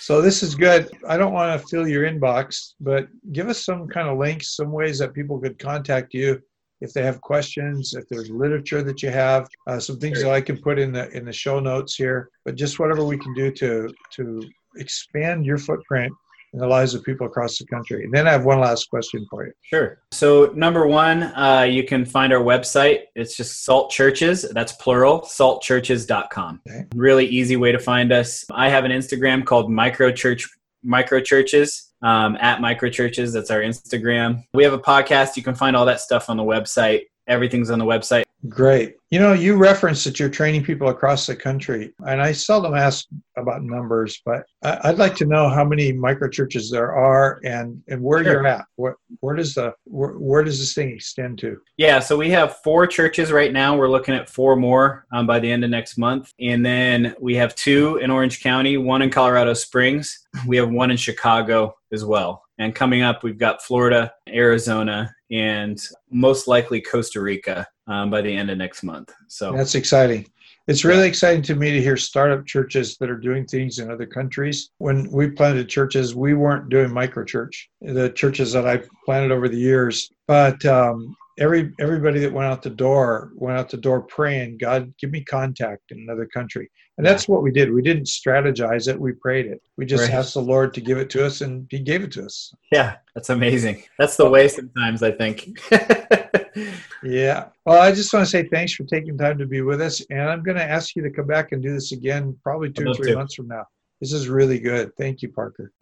so 0.00 0.20
this 0.20 0.42
is 0.42 0.56
good. 0.56 0.90
I 1.06 1.16
don't 1.16 1.32
want 1.32 1.62
to 1.62 1.68
fill 1.68 1.86
your 1.86 2.02
inbox, 2.02 2.72
but 2.80 3.06
give 3.30 3.48
us 3.48 3.64
some 3.64 3.86
kind 3.86 4.08
of 4.08 4.18
links, 4.18 4.56
some 4.56 4.72
ways 4.72 4.98
that 4.98 5.14
people 5.14 5.38
could 5.38 5.56
contact 5.60 6.14
you 6.14 6.42
if 6.80 6.92
they 6.92 7.02
have 7.02 7.20
questions, 7.20 7.94
if 7.94 8.08
there's 8.08 8.30
literature 8.30 8.82
that 8.82 9.02
you 9.02 9.10
have, 9.10 9.48
uh, 9.66 9.80
some 9.80 9.98
things 9.98 10.22
that 10.22 10.30
I 10.30 10.40
can 10.40 10.56
put 10.56 10.78
in 10.78 10.92
the 10.92 11.08
in 11.10 11.24
the 11.24 11.32
show 11.32 11.60
notes 11.60 11.94
here. 11.94 12.30
But 12.44 12.54
just 12.56 12.78
whatever 12.78 13.04
we 13.04 13.18
can 13.18 13.34
do 13.34 13.50
to 13.52 13.92
to 14.16 14.42
expand 14.76 15.44
your 15.44 15.58
footprint 15.58 16.12
in 16.52 16.60
the 16.60 16.66
lives 16.66 16.94
of 16.94 17.04
people 17.04 17.26
across 17.26 17.58
the 17.58 17.66
country. 17.66 18.04
And 18.04 18.12
then 18.12 18.26
I 18.26 18.32
have 18.32 18.44
one 18.44 18.60
last 18.60 18.88
question 18.88 19.26
for 19.28 19.46
you. 19.46 19.52
Sure. 19.62 20.00
So 20.12 20.52
number 20.54 20.86
one, 20.86 21.24
uh, 21.24 21.66
you 21.68 21.84
can 21.84 22.04
find 22.04 22.32
our 22.32 22.42
website. 22.42 23.02
It's 23.14 23.36
just 23.36 23.64
Salt 23.64 23.90
Churches. 23.90 24.46
That's 24.52 24.72
plural. 24.72 25.20
Saltchurches.com. 25.22 26.62
Okay. 26.66 26.86
Really 26.94 27.26
easy 27.26 27.56
way 27.56 27.72
to 27.72 27.78
find 27.78 28.12
us. 28.12 28.46
I 28.50 28.70
have 28.70 28.84
an 28.84 28.92
Instagram 28.92 29.44
called 29.44 29.70
Micro 29.70 30.10
Church 30.10 30.48
Micro 30.88 31.20
Churches 31.20 31.92
um, 32.02 32.36
at 32.40 32.60
microchurches. 32.60 33.32
That's 33.32 33.50
our 33.50 33.60
Instagram. 33.60 34.42
We 34.54 34.64
have 34.64 34.72
a 34.72 34.78
podcast. 34.78 35.36
You 35.36 35.42
can 35.42 35.54
find 35.54 35.76
all 35.76 35.84
that 35.86 36.00
stuff 36.00 36.30
on 36.30 36.36
the 36.36 36.42
website. 36.42 37.02
Everything's 37.26 37.70
on 37.70 37.78
the 37.78 37.84
website. 37.84 38.24
Great. 38.46 38.94
You 39.10 39.18
know, 39.18 39.32
you 39.32 39.56
referenced 39.56 40.04
that 40.04 40.20
you're 40.20 40.28
training 40.28 40.62
people 40.62 40.90
across 40.90 41.26
the 41.26 41.34
country, 41.34 41.92
and 42.06 42.22
I 42.22 42.30
seldom 42.30 42.74
ask 42.74 43.06
about 43.36 43.64
numbers, 43.64 44.22
but 44.24 44.44
I'd 44.62 44.98
like 44.98 45.16
to 45.16 45.24
know 45.24 45.48
how 45.48 45.64
many 45.64 45.92
microchurches 45.92 46.70
there 46.70 46.94
are 46.94 47.40
and 47.42 47.82
and 47.88 48.00
where 48.00 48.22
sure. 48.22 48.34
you're 48.34 48.46
at. 48.46 48.64
Where 48.76 48.96
where 49.20 49.34
does 49.34 49.54
the 49.54 49.74
where, 49.84 50.12
where, 50.12 50.44
does 50.44 50.60
this 50.60 50.72
thing 50.74 50.90
extend 50.90 51.38
to? 51.38 51.60
Yeah, 51.78 51.98
so 51.98 52.16
we 52.16 52.30
have 52.30 52.58
four 52.58 52.86
churches 52.86 53.32
right 53.32 53.52
now. 53.52 53.76
We're 53.76 53.90
looking 53.90 54.14
at 54.14 54.28
four 54.28 54.54
more 54.54 55.06
um, 55.10 55.26
by 55.26 55.40
the 55.40 55.50
end 55.50 55.64
of 55.64 55.70
next 55.70 55.98
month, 55.98 56.32
and 56.38 56.64
then 56.64 57.16
we 57.20 57.34
have 57.34 57.56
two 57.56 57.96
in 57.96 58.10
Orange 58.10 58.40
County, 58.40 58.76
one 58.76 59.02
in 59.02 59.10
Colorado 59.10 59.54
Springs. 59.54 60.28
We 60.46 60.58
have 60.58 60.70
one 60.70 60.92
in 60.92 60.96
Chicago 60.96 61.74
as 61.92 62.04
well. 62.04 62.44
And 62.58 62.74
coming 62.74 63.02
up, 63.02 63.22
we've 63.24 63.38
got 63.38 63.62
Florida, 63.62 64.12
Arizona, 64.28 65.12
and 65.30 65.80
most 66.10 66.48
likely 66.48 66.80
Costa 66.80 67.20
Rica 67.20 67.66
um, 67.88 68.10
by 68.10 68.20
the 68.20 68.34
end 68.34 68.50
of 68.50 68.58
next 68.58 68.82
month. 68.82 69.12
So 69.28 69.52
that's 69.52 69.74
exciting. 69.74 70.26
It's 70.68 70.84
really 70.84 71.04
yeah. 71.04 71.08
exciting 71.08 71.42
to 71.44 71.54
me 71.54 71.72
to 71.72 71.80
hear 71.80 71.96
startup 71.96 72.44
churches 72.44 72.98
that 72.98 73.08
are 73.08 73.16
doing 73.16 73.46
things 73.46 73.78
in 73.78 73.90
other 73.90 74.04
countries. 74.04 74.70
When 74.76 75.10
we 75.10 75.30
planted 75.30 75.66
churches, 75.68 76.14
we 76.14 76.34
weren't 76.34 76.68
doing 76.68 76.92
micro 76.92 77.24
church. 77.24 77.70
The 77.80 78.10
churches 78.10 78.52
that 78.52 78.66
I 78.66 78.82
planted 79.06 79.32
over 79.32 79.48
the 79.48 79.56
years, 79.56 80.12
but 80.26 80.62
um, 80.66 81.16
every 81.38 81.72
everybody 81.80 82.20
that 82.20 82.32
went 82.32 82.50
out 82.50 82.62
the 82.62 82.70
door 82.70 83.32
went 83.36 83.58
out 83.58 83.70
the 83.70 83.76
door 83.76 84.02
praying, 84.02 84.58
God, 84.58 84.92
give 84.98 85.10
me 85.10 85.24
contact 85.24 85.90
in 85.90 85.98
another 85.98 86.26
country. 86.26 86.70
And 86.96 87.06
yeah. 87.06 87.12
that's 87.12 87.28
what 87.28 87.42
we 87.42 87.50
did. 87.50 87.72
We 87.72 87.82
didn't 87.82 88.04
strategize 88.04 88.88
it, 88.88 89.00
we 89.00 89.12
prayed 89.12 89.46
it. 89.46 89.62
We 89.76 89.86
just 89.86 90.04
right. 90.04 90.14
asked 90.14 90.34
the 90.34 90.42
Lord 90.42 90.74
to 90.74 90.80
give 90.80 90.98
it 90.98 91.10
to 91.10 91.24
us 91.24 91.40
and 91.40 91.66
he 91.70 91.78
gave 91.78 92.02
it 92.02 92.12
to 92.12 92.24
us. 92.24 92.52
Yeah, 92.72 92.96
that's 93.14 93.30
amazing. 93.30 93.84
That's 93.98 94.16
the 94.16 94.28
way 94.28 94.48
sometimes 94.48 95.02
I 95.02 95.12
think. 95.12 95.58
yeah. 97.02 97.46
Well, 97.64 97.80
I 97.80 97.92
just 97.92 98.12
want 98.12 98.26
to 98.26 98.30
say 98.30 98.48
thanks 98.48 98.74
for 98.74 98.84
taking 98.84 99.16
time 99.16 99.38
to 99.38 99.46
be 99.46 99.62
with 99.62 99.80
us. 99.80 100.04
And 100.10 100.28
I'm 100.28 100.42
going 100.42 100.56
to 100.56 100.64
ask 100.64 100.96
you 100.96 101.02
to 101.02 101.10
come 101.10 101.26
back 101.26 101.52
and 101.52 101.62
do 101.62 101.72
this 101.72 101.92
again 101.92 102.36
probably 102.42 102.70
two 102.70 102.88
or 102.88 102.94
three 102.94 103.12
to. 103.12 103.16
months 103.16 103.34
from 103.34 103.48
now. 103.48 103.64
This 104.00 104.12
is 104.12 104.28
really 104.28 104.58
good. 104.58 104.96
Thank 104.96 105.22
you, 105.22 105.28
Parker. 105.28 105.72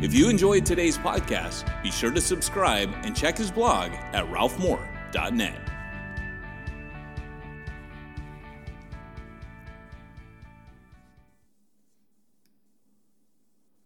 If 0.00 0.14
you 0.14 0.28
enjoyed 0.28 0.64
today's 0.64 0.96
podcast, 0.96 1.82
be 1.82 1.90
sure 1.90 2.12
to 2.12 2.20
subscribe 2.20 2.94
and 3.02 3.16
check 3.16 3.36
his 3.36 3.50
blog 3.50 3.90
at 4.12 4.24
ralphmoore.net. 4.26 5.77